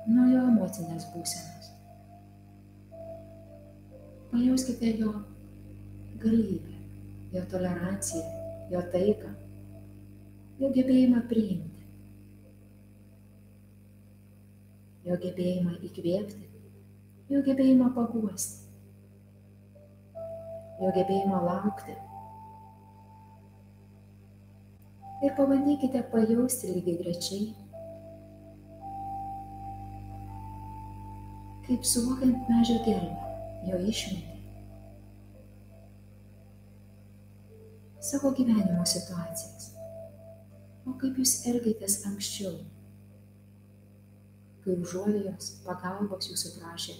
nuo 0.09 0.27
jo 0.31 0.47
emocinės 0.53 1.07
būsenos. 1.13 1.71
Pajauskite 4.33 4.97
jo 4.99 5.13
galybę, 6.25 6.81
jo 7.37 7.45
toleranciją, 7.53 8.25
jo 8.73 8.83
taiką, 8.93 9.31
jo 10.59 10.73
gebėjimą 10.75 11.23
priimti. 11.31 11.75
jo 15.05 15.17
gebėjimą 15.21 15.75
įkvėpti, 15.85 16.47
jo 17.33 17.43
gebėjimą 17.45 17.91
paguosti, 17.97 18.71
jo 20.81 20.93
gebėjimą 20.97 21.41
laukti. 21.45 21.97
Ir 25.25 25.37
pabandykite 25.37 26.03
pajausti 26.13 26.73
lygiai 26.73 26.97
grečiai, 27.03 27.45
kaip 31.65 31.87
suvokiant 31.89 32.49
medžio 32.51 32.77
gelbę, 32.85 33.31
jo 33.69 33.79
išmintį, 33.93 34.35
savo 38.05 38.35
gyvenimo 38.37 38.85
situacijas, 38.85 39.71
o 40.85 40.93
kaip 41.01 41.17
jūs 41.21 41.39
elgėtės 41.49 42.03
anksčiau? 42.11 42.59
Kai 44.65 44.77
užuovėjos 44.81 45.51
pagalbos 45.65 46.29
jūsų 46.31 46.55
prašė 46.59 46.95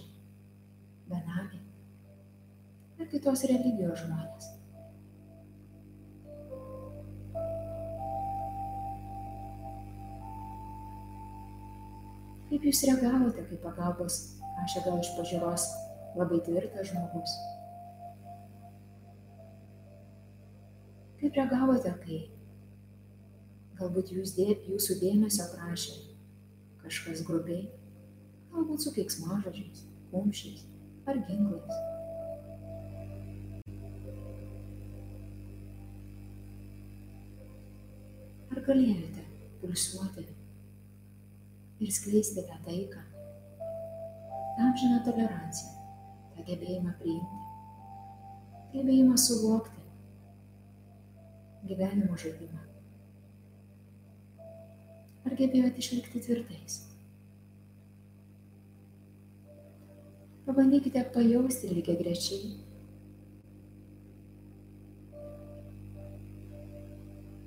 benamiai 1.09 1.63
ir 3.01 3.09
kitos 3.13 3.45
religijos 3.51 4.01
žmonės. 4.05 4.51
Kaip 12.49 12.69
jūs 12.69 12.83
reagavote, 12.89 13.45
kai 13.49 13.61
pagalbos 13.65 14.19
prašė 14.55 14.85
gal 14.87 15.01
iš 15.03 15.11
pažiūros 15.19 15.67
labai 16.19 16.41
tvirtas 16.47 16.91
žmogus? 16.91 17.35
Kaip 21.21 21.39
reagavote, 21.41 21.91
kai 22.05 22.19
galbūt 23.79 24.13
jūs 24.15 24.35
dė, 24.37 24.51
jūsų 24.69 24.99
dėmesio 25.01 25.47
prašė 25.55 25.97
kažkas 26.85 27.25
grubiai, 27.27 27.65
galbūt 28.53 28.85
su 28.85 28.93
keiksmažodžiais, 28.95 29.87
kumščiais 30.13 30.67
ar 31.09 31.21
ginklais. 31.29 31.81
Ar 38.55 38.63
galėjote 38.69 39.25
pulsuoti 39.63 40.29
ir 41.83 41.93
skleisti 41.93 42.45
tą 42.47 42.61
taiką, 42.69 43.03
amžiną 44.63 45.01
toleranciją, 45.05 45.71
tą 46.35 46.45
gebėjimą 46.47 46.93
priimti, 47.01 47.41
gebėjimą 48.75 49.17
suvokti 49.19 49.83
gyvenimo 51.71 52.19
žaidimą? 52.21 52.61
Ar 55.25 55.37
gebėjote 55.41 55.81
išlikti 55.83 56.21
tvirtais? 56.27 56.77
Pabandykite 60.45 61.03
pajausti 61.15 61.73
lygiai 61.73 61.99
grečiai. 62.03 62.53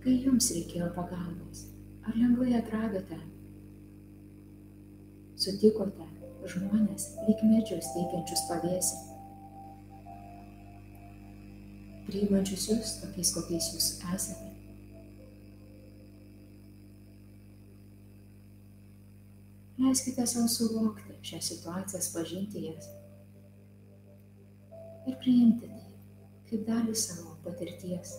Kai 0.01 0.17
jums 0.25 0.49
reikėjo 0.55 0.89
pagalbos, 0.97 1.67
ar 2.07 2.17
lengvai 2.17 2.55
atradote, 2.57 3.21
sutikote 5.37 6.16
žmonės 6.55 7.11
lyg 7.27 7.45
medžius 7.51 7.93
teikiančius 7.93 8.47
pavėsį? 8.49 9.07
priimančius 12.07 12.69
jūs 12.71 12.93
tokiais, 13.01 13.33
kokiais 13.35 13.71
jūs 13.73 13.87
esate. 14.15 14.53
Leiskite 19.77 20.25
savo 20.27 20.47
suvokti 20.51 21.17
šią 21.29 21.41
situaciją, 21.49 22.01
pažinti 22.15 22.63
jas 22.65 22.87
ir 25.07 25.15
priimti 25.21 25.67
tai 25.69 25.83
kaip 26.49 26.63
dalį 26.67 26.95
savo 26.99 27.35
patirties. 27.43 28.15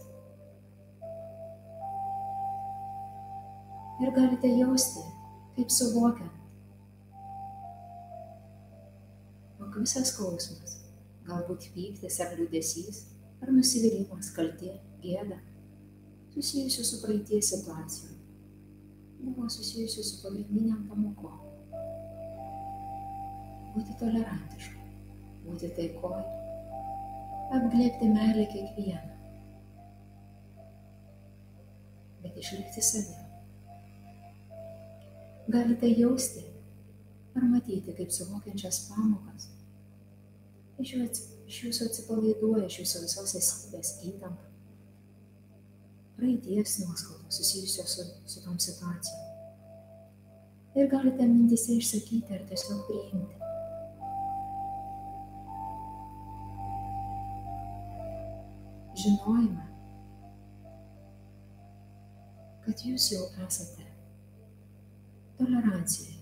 Ir 3.99 4.13
galite 4.15 4.53
jausti, 4.55 5.03
kaip 5.57 5.73
suvokiant, 5.75 6.48
visas 9.83 10.13
skausmas, 10.13 10.79
galbūt 11.29 11.69
pyktis 11.75 12.19
ar 12.25 12.35
liūdėsys, 12.39 13.05
ar 13.43 13.53
nusivylimas, 13.55 14.31
kaltė, 14.37 14.75
gėda, 15.03 15.39
susijusiu 16.35 16.85
su 16.87 17.01
praeities 17.03 17.53
situacijom, 17.53 18.17
buvo 19.21 19.49
susijusiu 19.51 20.05
su 20.07 20.23
pagrindiniam 20.23 20.87
pamokom. 20.91 21.45
Būti 23.75 23.95
tolerantišku, 24.01 24.89
būti 25.45 25.71
taikoje, 25.77 26.25
apglėbti 27.59 28.11
meilę 28.11 28.49
kiekvieną, 28.53 29.15
bet 32.23 32.39
išlikti 32.43 32.83
savimi. 32.83 33.27
Galite 35.49 35.89
jausti 35.89 36.43
ar 37.37 37.47
matyti 37.49 37.95
kaip 37.97 38.11
suvokiančias 38.13 38.83
pamokas. 38.91 39.49
Iš, 40.79 40.93
jūsų 41.65 41.89
atsipalaiduoja 41.89 42.67
iš 42.69 42.77
jūsų 42.83 43.01
visos 43.07 43.35
esybės 43.41 43.95
įtampa, 44.07 44.47
praeities 46.19 46.77
nuoskaudų 46.85 47.33
susijusios 47.35 47.97
su, 47.97 48.07
su 48.31 48.45
tom 48.45 48.59
situacijom. 48.63 49.25
Ir 50.79 50.91
galite 50.93 51.27
mintise 51.27 51.75
išsakyti 51.79 52.37
ar 52.37 52.45
tiesiog 52.51 52.85
priimti. 52.87 53.35
Žinojimą, 58.99 59.67
kad 62.67 62.87
jūs 62.87 63.11
jau 63.15 63.27
esate 63.47 63.87
tolerancijai 65.39 66.19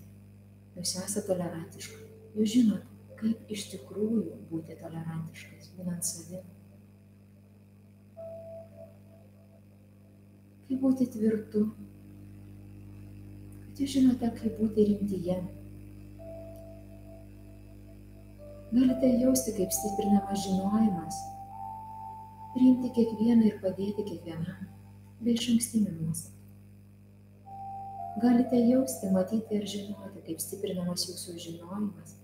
jūs 0.77 0.93
esate 1.01 1.25
tolerantiška, 1.27 1.99
jūs 2.37 2.53
žinot, 2.53 2.96
kaip 3.17 3.51
iš 3.53 3.67
tikrųjų 3.73 4.37
būti 4.51 4.77
tolerantiškais, 4.79 5.71
būnant 5.77 6.05
savim. 6.05 6.45
Kaip 10.67 10.81
būti 10.83 11.07
tvirtu, 11.13 11.63
kad 13.63 13.81
jūs 13.81 13.93
žinote, 13.95 14.29
kaip 14.41 14.59
būti 14.59 14.87
rimtyje. 14.91 15.37
Galite 18.67 19.11
jausti, 19.23 19.55
kaip 19.55 19.71
stiprinamas 19.71 20.43
žinojimas, 20.43 21.21
priimti 22.53 22.91
kiekvieną 22.97 23.47
ir 23.47 23.61
padėti 23.63 24.03
kiekvienam, 24.09 24.67
be 25.23 25.37
iš 25.37 25.53
ankstinių 25.55 25.95
nuostatų. 26.01 26.35
Galite 28.21 28.59
jausti, 28.65 29.09
matyti 29.13 29.55
ir 29.55 29.67
žinoti, 29.71 30.23
kaip 30.25 30.41
stiprinamas 30.41 31.05
jūsų 31.07 31.37
žinojimas 31.37 32.17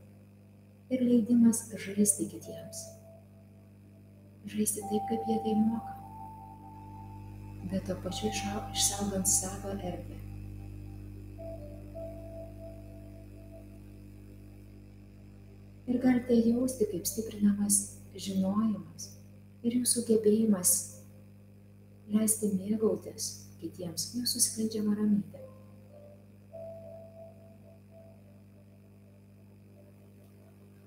ir 0.94 1.04
leidimas 1.08 1.64
žaisti 1.86 2.28
kitiems. 2.32 2.84
Žaisti 4.54 4.84
taip, 4.90 5.08
kaip 5.10 5.30
jie 5.30 5.38
tai 5.46 5.56
moka, 5.60 5.96
bet 7.72 7.88
to 7.88 7.96
pačiu 8.04 8.30
išsaugant 8.30 9.30
savo 9.30 9.74
erdvę. 9.74 10.20
Ir 15.88 16.00
galite 16.04 16.36
jausti, 16.40 16.88
kaip 16.92 17.08
stiprinamas 17.08 17.80
žinojimas 18.16 19.10
ir 19.64 19.80
jūsų 19.80 20.06
gebėjimas 20.08 20.74
leisti 22.14 22.52
mėgautis 22.56 23.32
kitiems 23.62 24.12
jūsų 24.18 24.44
skleidžiamą 24.48 24.96
ramybę. 25.00 25.43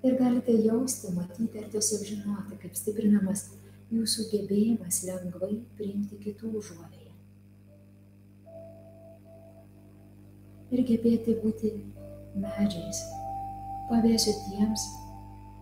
Ir 0.03 0.17
galite 0.19 0.53
jausti, 0.65 1.11
matyti 1.15 1.61
ir 1.61 1.69
tiesiog 1.73 2.05
žinoti, 2.11 2.59
kaip 2.61 2.77
stiprinamas 2.77 3.47
jūsų 3.93 4.27
gebėjimas 4.33 5.01
lengvai 5.07 5.53
priimti 5.79 6.19
kitų 6.25 6.51
užuovėją. 6.59 7.13
Ir 10.75 10.83
gebėti 10.89 11.37
būti 11.41 11.71
medžiais, 12.35 13.03
pavėsiu 13.89 14.35
tiems 14.45 14.87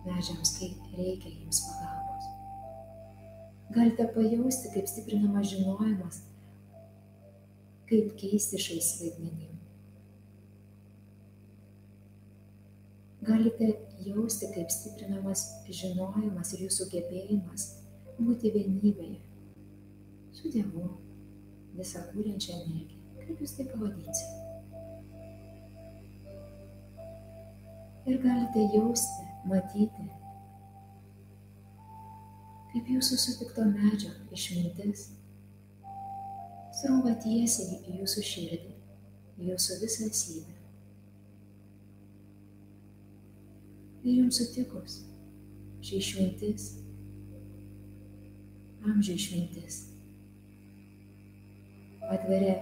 medžiams, 0.06 0.56
kai 0.58 0.70
reikia 0.98 1.30
jiems 1.30 1.62
pagalbos. 1.66 2.30
Galite 3.76 4.08
pajausti, 4.14 4.72
kaip 4.74 4.90
stiprinamas 4.90 5.50
žinojimas, 5.52 6.22
kaip 7.90 8.14
keisti 8.20 8.60
šiais 8.62 8.96
vaidmenim. 9.00 9.55
Galite 13.26 13.72
jausti, 14.06 14.46
kaip 14.54 14.70
stiprinamas 14.70 15.40
žinojimas 15.66 16.52
ir 16.54 16.66
jūsų 16.66 16.86
gebėjimas 16.92 17.64
būti 18.20 18.52
vienybėje 18.54 19.18
su 20.36 20.52
Dievu, 20.54 20.84
visą 21.74 22.04
kūrenčią 22.12 22.54
energiją, 22.60 23.00
kaip 23.24 23.42
jūs 23.42 23.56
tai 23.56 23.66
pavadinsite. 23.72 24.44
Ir 28.06 28.20
galite 28.22 28.66
jausti, 28.76 29.26
matyti, 29.50 30.06
kaip 32.72 32.92
jūsų 32.94 33.18
sutikto 33.24 33.66
medžio 33.72 34.12
išmintis 34.36 35.08
srūva 36.76 37.16
tiesiai 37.24 37.80
į 37.88 38.02
jūsų 38.02 38.26
širdį, 38.30 38.76
į 39.40 39.50
jūsų 39.50 39.80
visą 39.82 40.10
esybę. 40.12 40.55
Ir 44.06 44.20
jums 44.20 44.38
sutikus 44.38 45.00
ši 45.82 45.98
išmintis, 45.98 46.66
amžių 48.86 49.14
išmintis, 49.18 49.78
atveria 52.14 52.56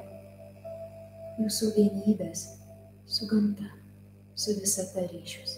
jūsų 1.38 1.70
vienybės 1.76 2.46
su 3.16 3.28
gamta, 3.28 3.68
su 4.36 4.56
visata 4.60 5.04
ryšius, 5.12 5.56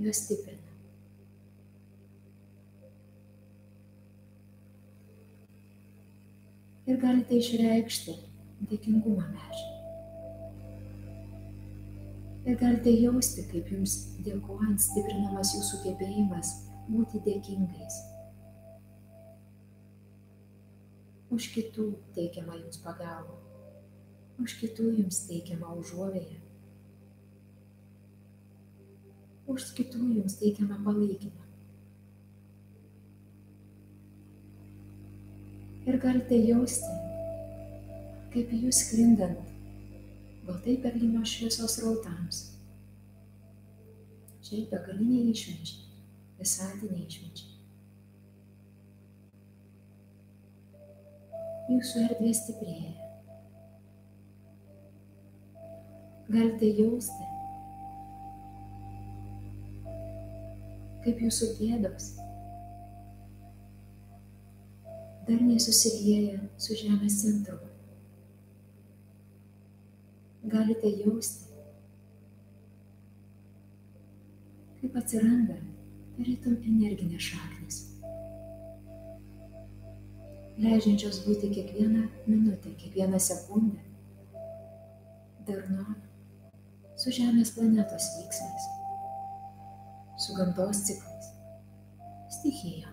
juos 0.00 0.22
stiprina. 0.24 0.60
Ir 6.84 7.00
galite 7.00 7.40
išreikšti 7.40 8.18
dėkingumą 8.68 9.30
mežiai 9.30 9.73
ir 12.44 12.58
galite 12.60 12.92
jausti, 12.92 13.44
kaip 13.48 13.70
jums 13.72 13.94
dėkojant 14.24 14.82
stiprinamas 14.84 15.54
jūsų 15.56 15.80
gebėjimas 15.86 16.50
būti 16.90 17.22
dėkingais. 17.24 18.00
Už 21.34 21.46
kitų 21.54 21.86
teikiamą 22.16 22.58
jums 22.58 22.82
pagalbą, 22.84 23.38
už 24.44 24.58
kitų 24.60 24.90
jums 24.98 25.22
teikiamą 25.28 25.72
užuovėją, 25.80 26.42
už 29.54 29.70
kitų 29.78 30.10
jums 30.18 30.36
teikiamą 30.42 30.78
palaikymą. 30.84 31.40
Ir 35.84 35.98
galite 36.00 36.36
jausti, 36.40 36.92
kaip 38.32 38.52
jūs 38.56 38.84
sklindant 38.84 39.53
baltai 40.46 40.76
perlinio 40.82 41.24
šviesos 41.24 41.78
rautams. 41.82 42.40
Šiai 44.44 44.66
begaliniai 44.68 45.30
išminčiai, 45.32 45.86
visatiniai 46.40 47.06
išminčiai. 47.08 47.52
Jūsų 51.72 52.02
erdvė 52.08 52.32
stiprėja. 52.36 52.92
Galite 56.34 56.68
jausti, 56.76 57.30
kaip 61.04 61.24
jūsų 61.24 61.50
pėdos 61.56 62.12
darniai 65.28 65.60
susilieja 65.60 66.40
su 66.60 66.76
žemės 66.76 67.22
centru 67.22 67.63
galite 70.54 70.92
jausti, 71.00 71.50
kaip 74.80 75.02
atsiranda 75.02 75.58
tarytum 76.14 76.62
energinės 76.70 77.32
šaknis. 77.32 77.82
leidžiančios 80.58 81.24
būti 81.26 81.50
kiekvieną 81.50 82.06
minutę, 82.26 82.70
kiekvieną 82.78 83.18
sekundę 83.18 83.80
darnu 85.46 85.96
su 86.96 87.10
Žemės 87.10 87.50
planetos 87.56 88.06
vyksmais, 88.18 88.68
su 90.22 90.36
gamtos 90.38 90.84
ciklais, 90.86 91.32
stichija. 92.38 92.92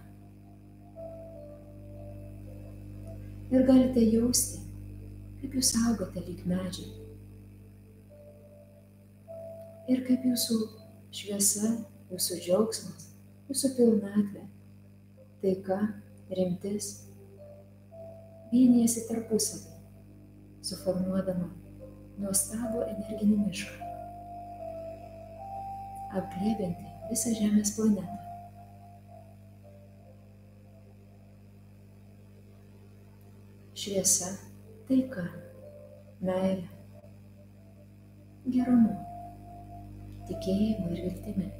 Ir 3.52 3.68
galite 3.68 4.04
jausti, 4.08 4.64
kaip 5.42 5.60
jūs 5.60 5.76
augote 5.86 6.26
lyg 6.26 6.42
medžiai. 6.50 7.01
Ir 9.92 10.06
kaip 10.08 10.24
jūsų 10.24 10.58
šviesa, 11.12 11.70
jūsų 12.12 12.38
džiaugsmas, 12.46 13.10
jūsų 13.50 13.72
pilnatvė, 13.76 14.46
taika, 15.42 15.80
rimtis 16.32 16.88
vienijasi 18.54 19.04
tarpusavį, 19.10 19.74
suformuodama 20.64 21.50
nuostabų 22.22 22.86
energinį 22.86 23.42
mišką, 23.42 23.92
apglėbinti 26.22 26.96
visą 27.12 27.36
Žemės 27.36 27.76
planetą. 27.76 28.18
Šviesa, 33.82 34.36
taika, 34.88 35.28
meilė, 36.22 36.68
gerumu, 38.46 39.00
tikėjimu 40.32 40.94
ir 40.96 41.04
viltimi. 41.10 41.52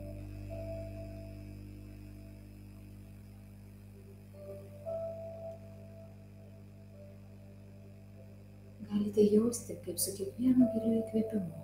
galite 8.92 9.24
jausti, 9.36 9.76
kaip 9.86 10.00
su 10.04 10.12
kiekvienu 10.18 10.66
giliu 10.74 10.98
įkvėpimu. 11.00 11.60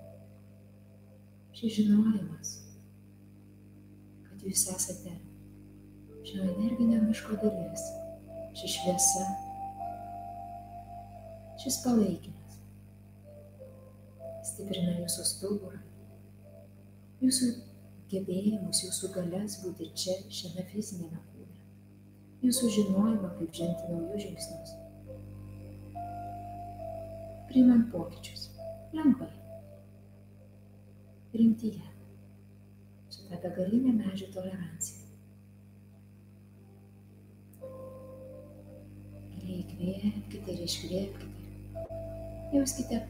Šis 1.57 1.73
žinojimas, 1.75 2.53
kad 4.27 4.45
jūs 4.47 4.63
esate 4.71 5.15
šio 6.27 6.45
energinio 6.45 7.01
miško 7.03 7.35
dalis, 7.41 7.83
ši 8.55 8.71
šviesa, 8.77 9.25
šis 11.59 11.81
palaikymas 11.83 12.59
stiprina 14.47 14.95
jūsų 15.01 15.27
stuburą, 15.27 15.81
jūsų 17.21 17.53
gebėjimus, 18.11 18.83
jūsų 18.87 19.13
galės 19.15 19.61
būti 19.63 19.91
čia, 19.97 20.19
šiame 20.39 20.67
fizinėme 20.73 21.21
kūne, 21.31 21.63
jūsų 22.47 22.73
žinojimą, 22.79 23.31
kaip 23.39 23.63
žengti 23.63 23.93
naujus 23.93 24.27
žingsnius 24.27 24.77
priimant 27.57 27.91
pokyčius. 27.91 28.49
Lengvai. 28.93 29.31
Rimtyje. 31.33 31.85
Su 33.09 33.25
ta 33.29 33.39
begalinė 33.41 33.93
medžių 33.97 34.27
tolerancija. 34.35 35.05
Įkvėpkite 39.57 40.53
ir 40.53 40.63
iškvėpkite. 40.67 41.87
Jauskite, 42.53 43.01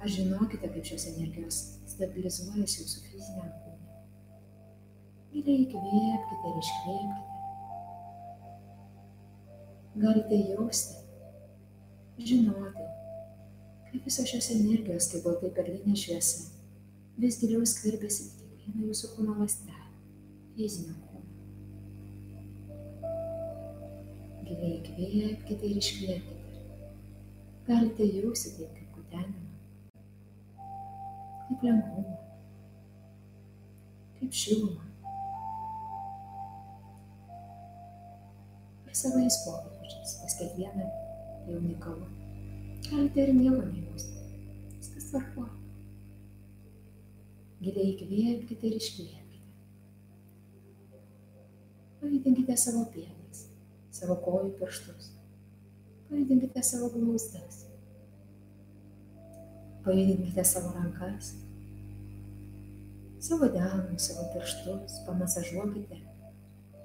ar 0.00 0.08
žinokite, 0.12 0.68
kaip 0.72 0.84
šios 0.90 1.06
energijos 1.12 1.62
stabilizuojasi 1.92 2.82
jūsų 2.82 3.04
fiziniam 3.06 3.48
kūnui. 3.62 3.94
Giliai 5.32 5.64
įkvėpkite 5.64 6.52
ir 6.52 6.60
iškvėpkite. 6.64 7.32
Galite 9.96 10.38
jausti, 10.52 10.98
žinoti, 12.28 12.84
kaip 13.88 14.08
visos 14.10 14.28
šios 14.28 14.50
energijos, 14.52 15.08
kaip 15.12 15.24
baltai 15.24 15.50
perlinė 15.56 15.96
šviesa, 15.96 16.50
vis 17.20 17.40
giliau 17.40 17.64
skverbiasi 17.64 18.26
į 18.26 18.32
kiekvieną 18.42 18.90
jūsų 18.90 19.12
kūno 19.14 19.38
lastelę, 19.40 19.86
fizinio 20.58 20.96
kūno. 21.06 21.24
Giliai 24.46 24.74
įkvėpkite 24.82 25.72
ir 25.72 25.80
iškvėpkite. 25.80 26.36
Galite 27.66 28.04
jausti 28.06 28.52
tai 28.58 28.68
kaip 28.76 28.90
kutenimą, 28.94 29.45
kaip 31.56 31.62
lengvumą, 31.64 32.16
kaip 34.18 34.32
šilumą. 34.32 34.84
Ir 38.86 38.94
savais 38.94 39.36
pokyčiais 39.44 40.12
pas 40.20 40.36
kiekvieną 40.38 40.86
tai 41.44 41.56
unikalu. 41.56 42.06
Galite 42.90 43.22
ir 43.22 43.34
nieko 43.34 43.62
nejausti. 43.64 44.16
Viskas 44.78 45.10
tvarko. 45.10 45.46
Giliai 47.60 47.94
įkvėpkite 47.94 48.68
ir 48.68 48.76
iškvėpkite. 48.76 49.52
Pavydinkite 52.00 52.56
savo 52.60 52.84
pėdas, 52.92 53.46
savo 53.90 54.18
kojų 54.26 54.52
pirštus. 54.60 55.14
Pavydinkite 56.10 56.62
savo 56.62 56.92
glausdas. 56.92 57.65
Pavydinkite 59.86 60.44
savo 60.44 60.72
rankas, 60.74 61.34
savo 63.22 63.46
delnus, 63.54 64.02
savo 64.08 64.24
pirštus, 64.32 64.96
pamasažuokite 65.06 65.96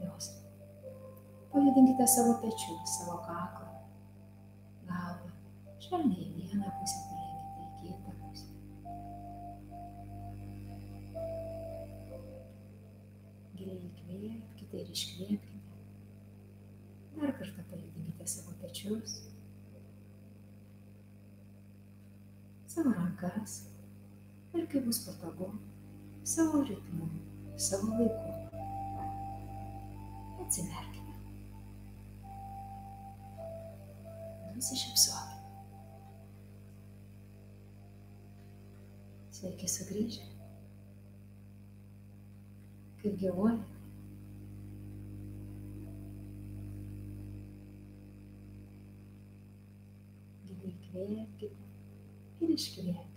juos. 0.01 0.27
Pavydinkite 1.51 2.05
savo 2.07 2.35
pečius, 2.43 2.93
savo 2.99 3.17
kaklą, 3.25 3.71
galvą 4.85 5.31
švelniai 5.81 6.27
į 6.29 6.45
vieną 6.51 6.75
pusę 6.77 7.01
palenkite 7.07 7.65
į 7.65 7.73
kitą 7.81 8.13
pusę. 8.21 8.47
Giliai 13.57 13.81
įkvėpkite 13.89 14.85
ir 14.85 14.93
iškvėpkite. 14.99 15.59
Dar 17.17 17.37
kartą 17.41 17.65
pajudinkite 17.73 18.29
savo 18.37 18.53
pečius, 18.61 19.19
savo 22.71 22.91
rankas 22.95 23.53
ir 24.53 24.65
kai 24.71 24.79
bus 24.85 24.99
patogu, 25.05 25.47
savo 26.23 26.57
ritmu, 26.67 27.05
savo 27.67 27.87
laiku. 27.97 28.29
Atsimerkite. 30.41 31.13
Nusišypsokite. 34.55 35.37
Sveiki 39.35 39.67
sugrįžę. 39.75 40.29
Kaip 43.01 43.17
gyvuojate? 43.23 43.81
Giliai 50.45 50.77
kvėpkite 50.85 51.70
ir 52.41 52.53
iškvėpkite. 52.57 53.07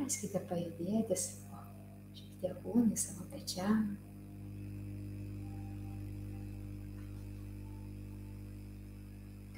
Leiskite 0.00 0.44
pajudėti 0.50 1.18
savo 1.18 1.64
šiek 2.16 2.38
tiek 2.40 2.62
kūnį, 2.64 2.96
savo 2.98 3.26
pečiam. 3.32 3.90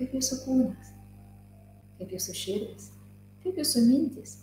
kaip 0.03 0.17
jūsų 0.19 0.37
kūnas, 0.43 0.89
kaip 1.99 2.15
jūsų 2.17 2.33
širdis, 2.35 2.89
kaip 3.45 3.59
jūsų 3.61 3.83
mintis. 3.87 4.39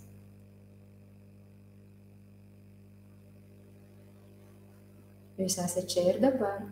Jūs 5.40 5.58
esate 5.64 5.84
čia 5.92 6.06
ir 6.14 6.22
dabar, 6.24 6.64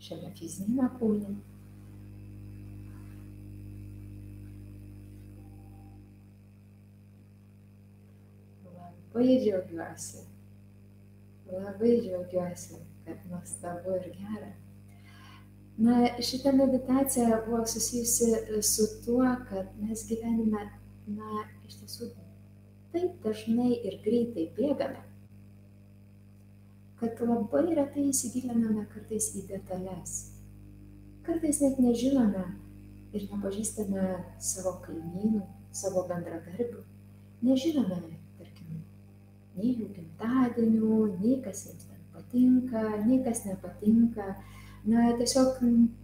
šiame 0.00 0.32
fizinėme 0.38 0.88
kūne. 0.98 1.34
Labai 8.70 9.36
džiaugiuosi, 9.42 10.24
labai 11.50 11.92
džiaugiuosi, 12.04 12.80
kad 13.04 13.22
nuostabu 13.30 13.96
ir 13.98 14.10
gera. 14.16 14.50
Na, 15.80 15.96
šita 16.22 16.52
meditacija 16.52 17.42
buvo 17.46 17.66
susijusi 17.66 18.62
su 18.62 18.88
tuo, 19.04 19.24
kad 19.48 19.70
mes 19.80 20.04
gyvenime, 20.08 20.66
na, 21.06 21.44
iš 21.66 21.80
tiesų 21.80 22.10
taip 22.92 23.22
dažnai 23.24 23.70
ir 23.88 23.96
greitai 24.04 24.50
bėgame, 24.56 25.00
kad 27.00 27.20
labai 27.24 27.74
retai 27.78 28.10
įsigiliname 28.10 28.84
kartais 28.92 29.30
į 29.40 29.46
detalės. 29.48 30.16
Kartais 31.24 31.60
net 31.64 31.78
nežinome 31.80 32.44
ir 33.16 33.26
nepažįstame 33.30 34.04
savo 34.42 34.76
kaimynų, 34.84 35.42
savo 35.72 36.04
bendradarbių, 36.10 36.84
nežinome, 37.46 38.18
tarkim, 38.38 38.82
nei 39.56 39.72
jų 39.72 39.88
gimtadienių, 39.96 41.00
nei 41.22 41.40
kas 41.44 41.64
jiems 41.66 41.88
ten 41.88 42.00
patinka, 42.14 42.84
nei 43.06 43.22
kas 43.24 43.44
nepatinka. 43.48 44.34
Na, 44.88 45.10
tiesiog 45.12 45.58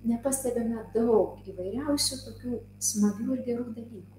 nepastebėme 0.05 0.83
daug 0.93 1.39
įvairiausių 1.49 2.19
tokių 2.27 2.59
smagių 2.89 3.31
ir 3.37 3.45
gerų 3.47 3.71
dalykų. 3.73 4.17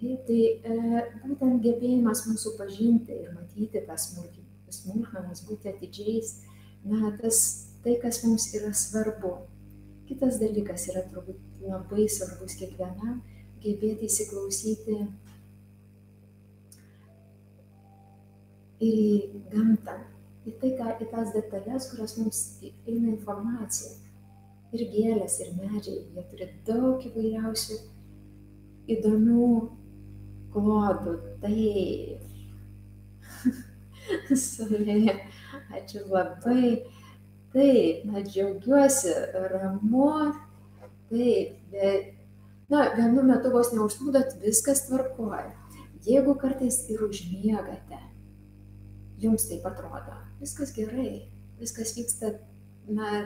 Tai, 0.00 0.40
e, 0.66 1.04
būtent 1.22 1.62
gebėjimas 1.62 2.24
mūsų 2.26 2.56
pažinti 2.58 3.14
ir 3.14 3.30
matyti 3.36 3.80
tas 3.86 4.10
smulkmenas, 4.76 5.44
būti 5.48 5.70
atidžiais, 5.72 6.32
na, 6.86 7.12
tas, 7.20 7.38
tai, 7.84 7.96
kas 8.02 8.22
mums 8.24 8.48
yra 8.56 8.72
svarbu. 8.76 9.36
Kitas 10.06 10.38
dalykas 10.42 10.86
yra 10.92 11.02
turbūt 11.10 11.40
labai 11.66 12.06
svarbus 12.10 12.54
kiekvienam, 12.60 13.22
gebėti 13.62 14.06
įsiklausyti 14.06 15.00
ir 18.86 18.98
į 19.00 19.42
gamtą, 19.52 19.96
į 20.46 20.54
tai, 20.60 20.72
ką, 20.78 20.92
į 21.02 21.08
tas 21.10 21.32
detalės, 21.34 21.90
kurios 21.90 22.16
mums 22.20 22.42
eina 22.62 23.08
informacija. 23.14 23.96
Ir 24.74 24.82
gėlės, 24.92 25.38
ir 25.40 25.52
medžiai, 25.56 26.00
jie 26.12 26.22
turi 26.30 26.48
daug 26.66 27.04
įvairiausių 27.06 27.76
įdomių 28.92 29.50
klodų. 30.52 31.14
Tai, 31.42 31.54
Savėje, 34.46 35.16
ačiū 35.74 36.04
labai. 36.10 36.76
Taip, 37.56 38.02
na, 38.04 38.20
džiaugiuosi, 38.20 39.12
ramu, 39.52 40.08
taip, 41.08 41.54
bet, 41.72 42.10
na, 42.68 42.82
vienu 42.98 43.22
metu 43.24 43.52
vos 43.54 43.70
neužsnūdot, 43.72 44.36
viskas 44.42 44.84
tvarkoja. 44.90 45.54
Jeigu 46.06 46.36
kartais 46.38 46.82
ir 46.92 47.00
užmiegate, 47.06 48.02
jums 49.22 49.48
taip 49.48 49.64
atrodo. 49.70 50.18
Viskas 50.42 50.74
gerai, 50.76 51.30
viskas 51.62 51.94
vyksta, 51.96 52.34
na, 52.92 53.24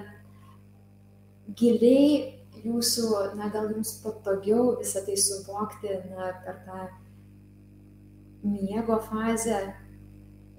giliai 1.59 2.39
jūsų, 2.63 3.11
na, 3.41 3.51
gal 3.51 3.73
jums 3.75 3.97
patogiau 4.05 4.77
visą 4.79 5.03
tai 5.09 5.19
suvokti, 5.19 5.97
na, 6.13 6.33
per 6.45 6.63
tą 6.69 6.87
miego 8.47 9.01
fazę, 9.11 9.73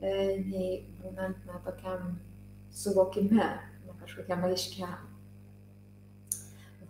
nei 0.01 0.73
būnant, 1.01 1.39
na, 1.47 1.61
tokiam 1.65 2.19
suvokime, 2.73 3.47
na, 3.85 3.97
kažkokiam 4.01 4.45
aiškiam. 4.49 5.07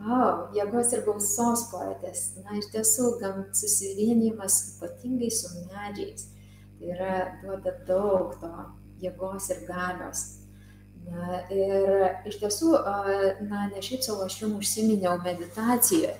Wow, 0.02 0.48
jėgos 0.58 0.96
ir 0.96 1.04
gausos 1.06 1.68
poetės. 1.70 2.32
Na, 2.42 2.56
iš 2.58 2.72
tiesų, 2.74 3.16
gam 3.22 3.44
susivienimas 3.54 4.62
ypatingai 4.74 5.30
su 5.30 5.52
medžiais 5.68 6.32
Tai 6.82 6.90
yra 6.90 7.16
duoda 7.44 7.72
daug 7.86 8.32
to 8.42 8.50
jėgos 9.04 9.52
ir 9.54 9.60
galios. 9.68 10.22
Na, 11.06 11.44
ir 11.54 11.92
iš 12.26 12.40
tiesų, 12.42 12.72
na, 13.46 13.68
ne 13.70 13.82
šiaip 13.86 14.02
savo 14.02 14.26
aš 14.26 14.40
jums 14.42 14.64
užsiminiau 14.64 15.20
meditacijoje. 15.22 16.16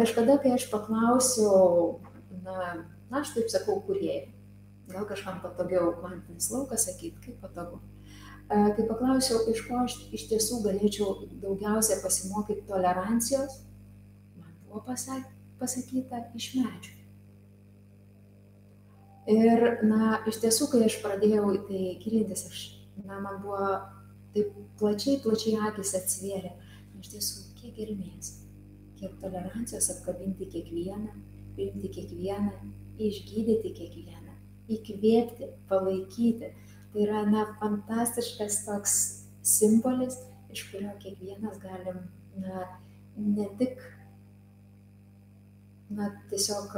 Kažkada, 0.00 0.38
kai 0.40 0.54
aš 0.56 0.64
paklausiau, 0.72 1.98
na, 2.46 2.56
na 3.10 3.20
aš 3.20 3.34
taip 3.34 3.52
sakau, 3.52 3.76
kurie, 3.84 4.22
gal 4.90 5.06
kažkam 5.08 5.40
patogiau 5.42 5.92
kvantinis 6.00 6.50
laukas 6.52 6.86
sakyti, 6.88 7.22
kaip 7.24 7.40
patogu. 7.42 7.80
Kai 8.46 8.84
paklausiau, 8.86 9.40
iš 9.50 9.64
ko 9.66 9.80
aš 9.82 9.96
iš 10.14 10.28
tiesų 10.30 10.60
galėčiau 10.62 11.16
daugiausia 11.42 11.98
pasimokyti 12.02 12.62
tolerancijos, 12.68 13.58
man 14.38 14.52
buvo 14.68 14.84
pasakyta 15.58 16.22
iš 16.38 16.52
medžių. 16.54 16.94
Ir, 19.26 19.64
na, 19.82 20.20
iš 20.30 20.38
tiesų, 20.44 20.68
kai 20.70 20.84
aš 20.86 21.00
pradėjau 21.02 21.48
į 21.56 21.60
tai 21.66 21.82
gilintis, 22.04 22.44
aš, 22.46 22.60
na, 23.02 23.18
man 23.18 23.40
buvo 23.42 23.72
taip 24.36 24.52
plačiai, 24.78 25.18
plačiai 25.24 25.58
akis 25.66 25.96
atsivėrė. 25.98 26.52
Iš 27.02 27.10
tiesų, 27.16 27.42
kiek 27.58 27.74
gelmės, 27.74 28.30
kiek 29.00 29.18
tolerancijos 29.24 29.90
apkabinti 29.96 30.46
kiekvieną, 30.52 31.10
priimti 31.56 31.90
kiekvieną, 31.96 32.54
išgydyti 33.02 33.74
kiekvieną, 33.74 34.25
įkvėpti, 34.72 35.50
palaikyti. 35.70 36.52
Tai 36.92 37.02
yra, 37.04 37.22
na, 37.28 37.44
fantastiškas 37.60 38.62
toks 38.66 38.96
simbolis, 39.46 40.18
iš 40.54 40.64
kurio 40.70 40.94
kiekvienas 41.02 41.58
galim, 41.62 42.06
na, 42.40 42.66
ne 43.16 43.48
tik, 43.60 43.82
na, 45.92 46.10
tiesiog 46.30 46.74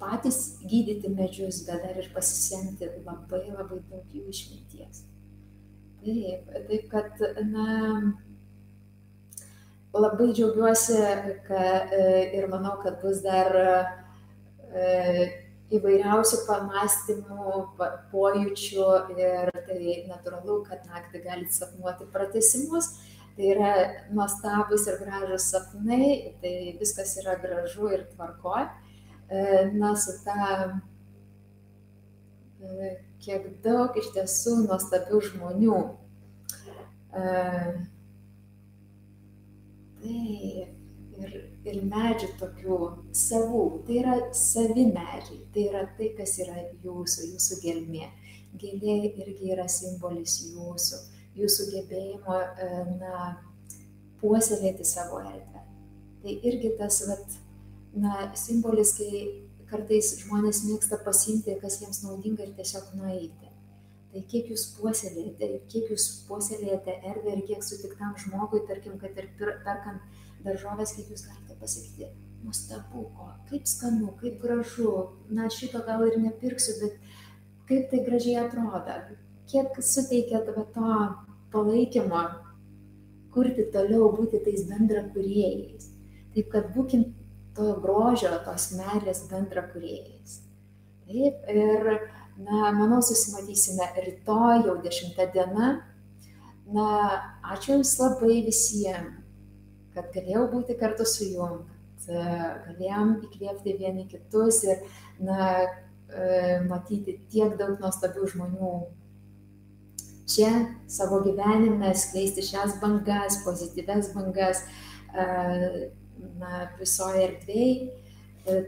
patys 0.00 0.40
gydyti 0.64 1.12
medžius, 1.12 1.62
bet 1.68 1.84
dar 1.84 2.00
ir 2.00 2.08
pasisemti 2.14 2.88
labai 3.04 3.44
labai 3.52 3.82
daug 3.90 4.16
jų 4.16 4.26
išminties. 4.32 5.04
Taip, 6.00 6.50
taip 6.68 6.86
kad, 6.92 7.20
na, 7.52 7.66
labai 9.92 10.30
džiaugiuosi 10.32 10.96
kad, 11.46 11.92
ir 12.32 12.48
manau, 12.48 12.78
kad 12.82 13.00
bus 13.02 13.20
dar 13.24 13.56
e, 13.60 14.86
įvairiausių 15.76 16.42
pamastymų, 16.48 17.54
pojūčių 18.10 18.88
ir 19.14 19.52
tai 19.68 19.80
natūralu, 20.10 20.60
kad 20.66 20.84
naktį 20.90 21.24
galite 21.24 21.54
sapnuoti 21.54 22.08
pratesimus. 22.10 22.96
Tai 23.36 23.46
yra 23.46 23.72
nuostabus 24.12 24.88
ir 24.90 24.98
gražus 25.00 25.46
sapnai, 25.52 26.36
tai 26.42 26.54
viskas 26.80 27.14
yra 27.22 27.38
gražu 27.40 27.88
ir 27.94 28.08
tvarkoja 28.12 28.68
E, 29.30 29.70
na, 29.72 29.96
su 29.96 30.12
ta, 30.24 30.80
e, 32.60 32.88
kiek 33.22 33.44
daug 33.62 33.94
iš 34.00 34.08
tiesų 34.16 34.56
nuostabių 34.64 35.20
žmonių. 35.28 35.76
E, 37.14 37.28
taip, 40.00 40.79
ir, 41.26 41.36
ir 41.68 41.82
medžių 41.90 42.30
tokių 42.40 42.78
savų, 43.16 43.62
tai 43.86 44.00
yra 44.02 44.16
savi 44.36 44.86
medžiai, 44.90 45.42
tai 45.54 45.66
yra 45.68 45.84
tai, 45.98 46.10
kas 46.18 46.36
yra 46.42 46.56
jūsų, 46.84 47.30
jūsų 47.34 47.60
gelmė. 47.64 48.08
Gėlė 48.60 49.12
irgi 49.22 49.52
yra 49.54 49.68
simbolis 49.70 50.40
jūsų, 50.50 50.98
jūsų 51.38 51.68
gebėjimo, 51.74 52.40
na, 52.98 53.28
puoselėti 54.20 54.84
savo 54.84 55.20
erdvę. 55.22 55.62
Tai 56.20 56.34
irgi 56.50 56.74
tas, 56.80 56.98
vat, 57.08 57.38
na, 57.96 58.16
simbolis, 58.36 58.96
kai 58.98 59.22
kartais 59.70 60.16
žmonės 60.24 60.64
mėgsta 60.66 60.98
pasimti, 61.04 61.54
kas 61.62 61.78
jiems 61.80 62.02
naudinga 62.04 62.44
ir 62.44 62.52
tiesiog 62.58 62.90
nueiti. 62.98 63.50
Tai 64.10 64.24
kiek 64.32 64.48
jūs 64.50 64.64
puoselėjate, 64.74 65.48
kiek 65.70 65.92
jūs 65.92 66.08
puoselėjate 66.26 66.96
erdvę 67.12 67.36
ir 67.36 67.44
kiek 67.52 67.62
sutiktam 67.62 68.16
žmogui, 68.18 68.64
tarkim, 68.66 68.96
kad 68.98 69.14
ir 69.14 69.30
perkant 69.38 70.02
daržovės, 70.44 70.94
kaip 70.96 71.10
jūs 71.12 71.26
galite 71.28 71.56
pasakyti, 71.60 72.10
nuostabu, 72.44 73.06
kaip 73.50 73.66
skanu, 73.68 74.12
kaip 74.20 74.40
gražu, 74.42 74.92
na 75.28 75.48
šito 75.52 75.82
gal 75.86 76.06
ir 76.08 76.18
nepirksiu, 76.20 76.78
bet 76.82 77.00
kaip 77.68 77.90
tai 77.90 78.04
gražiai 78.06 78.44
atrodo, 78.44 79.00
kiek 79.50 79.76
suteikėt 79.84 80.52
va 80.56 80.64
to 80.74 80.94
palaikymo 81.52 82.22
kurti 83.34 83.66
toliau, 83.74 84.10
būti 84.16 84.42
tais 84.44 84.66
bendra 84.68 85.04
kuriejais. 85.14 85.90
Taip 86.34 86.50
kad 86.52 86.70
būkim 86.74 87.10
to 87.56 87.74
grožio, 87.82 88.32
tos 88.46 88.70
meilės 88.78 89.24
bendra 89.30 89.64
kuriejais. 89.72 90.40
Taip, 91.06 91.46
ir, 91.50 91.88
na, 92.38 92.70
manau, 92.76 93.00
susimatysime 93.02 93.88
rytoj, 93.96 94.66
jau 94.66 94.76
10 94.82 95.16
diena. 95.34 95.70
Na, 96.70 96.86
ačiū 97.50 97.74
Jums 97.74 97.96
labai 97.98 98.44
visiems, 98.46 99.19
kad 99.94 100.10
galėjau 100.14 100.46
būti 100.52 100.76
kartu 100.78 101.06
su 101.08 101.28
Jum, 101.32 101.62
kad 102.00 102.14
e, 102.14 102.24
galėjom 102.66 103.12
įkvėpti 103.26 103.76
vieni 103.78 104.06
kitus 104.08 104.62
ir, 104.64 104.82
na, 105.20 105.66
e, 106.08 106.60
matyti 106.68 107.18
tiek 107.30 107.56
daug 107.58 107.78
nuostabių 107.80 108.30
žmonių 108.34 108.72
čia 110.30 110.50
savo 110.86 111.20
gyvenime, 111.24 111.92
skleisti 111.94 112.42
šias 112.46 112.78
bangas, 112.80 113.40
pozityves 113.44 114.12
bangas, 114.14 114.64
e, 115.14 115.90
na, 116.38 116.66
visoje 116.78 117.26
erdvėje. 117.28 117.96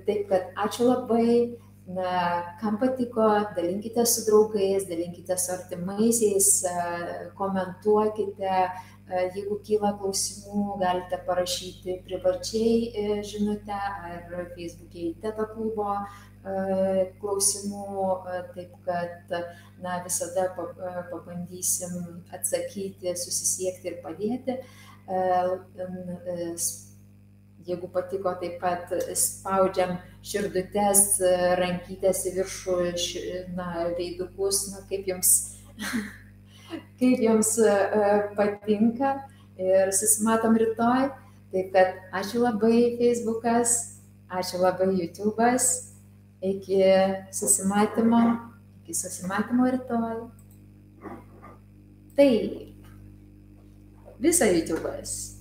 Taip 0.06 0.26
kad 0.28 0.50
ačiū 0.60 0.84
labai, 0.84 1.56
na, 1.90 2.10
kam 2.60 2.76
patiko, 2.78 3.24
dalinkite 3.56 4.04
su 4.06 4.26
draugais, 4.26 4.84
dalinkite 4.86 5.38
su 5.40 5.54
artimaisiais, 5.54 6.50
komentuokite, 7.38 8.58
jeigu 9.10 9.58
kyla 9.66 9.92
klausimų, 10.00 10.76
galite 10.80 11.18
parašyti 11.26 11.98
privačiai 12.06 12.76
e, 12.88 13.16
žinutę 13.26 13.78
ar 13.78 14.52
Facebook'e 14.54 15.08
į 15.08 15.14
Teta 15.22 15.46
klubo 15.52 15.88
e, 15.96 17.08
klausimų, 17.20 18.06
taip 18.54 18.76
kad 18.86 19.34
na, 19.82 19.98
visada 20.06 20.48
pabandysim 21.10 22.22
atsakyti, 22.32 23.16
susisiekti 23.24 23.92
ir 23.92 24.00
padėti. 24.06 24.58
E, 25.08 26.56
Jeigu 27.62 27.86
patiko, 27.94 28.32
taip 28.40 28.56
pat 28.58 28.90
spaudžiam 29.14 29.92
širdutes, 30.26 31.20
rankytės 31.60 32.24
į 32.26 32.32
viršų, 32.40 32.74
na, 33.54 33.68
veidukus, 33.94 34.64
na, 34.72 34.82
kaip 34.88 35.06
jums, 35.06 35.30
kaip 37.00 37.20
jums 37.22 37.56
patinka. 38.36 39.16
Ir 39.60 39.92
susimatom 39.92 40.56
rytoj. 40.58 41.10
Taip 41.52 41.72
kad 41.74 41.98
ačiū 42.16 42.40
labai 42.40 42.96
Facebookas, 42.96 44.00
ačiū 44.32 44.60
labai 44.62 44.88
YouTube'as. 44.96 45.92
Iki 46.42 46.78
susimatymo, 47.30 48.22
iki 48.82 48.94
susimatymo 48.96 49.68
rytoj. 49.74 50.16
Taip, 52.16 52.72
visa 54.18 54.48
YouTube'as. 54.48 55.31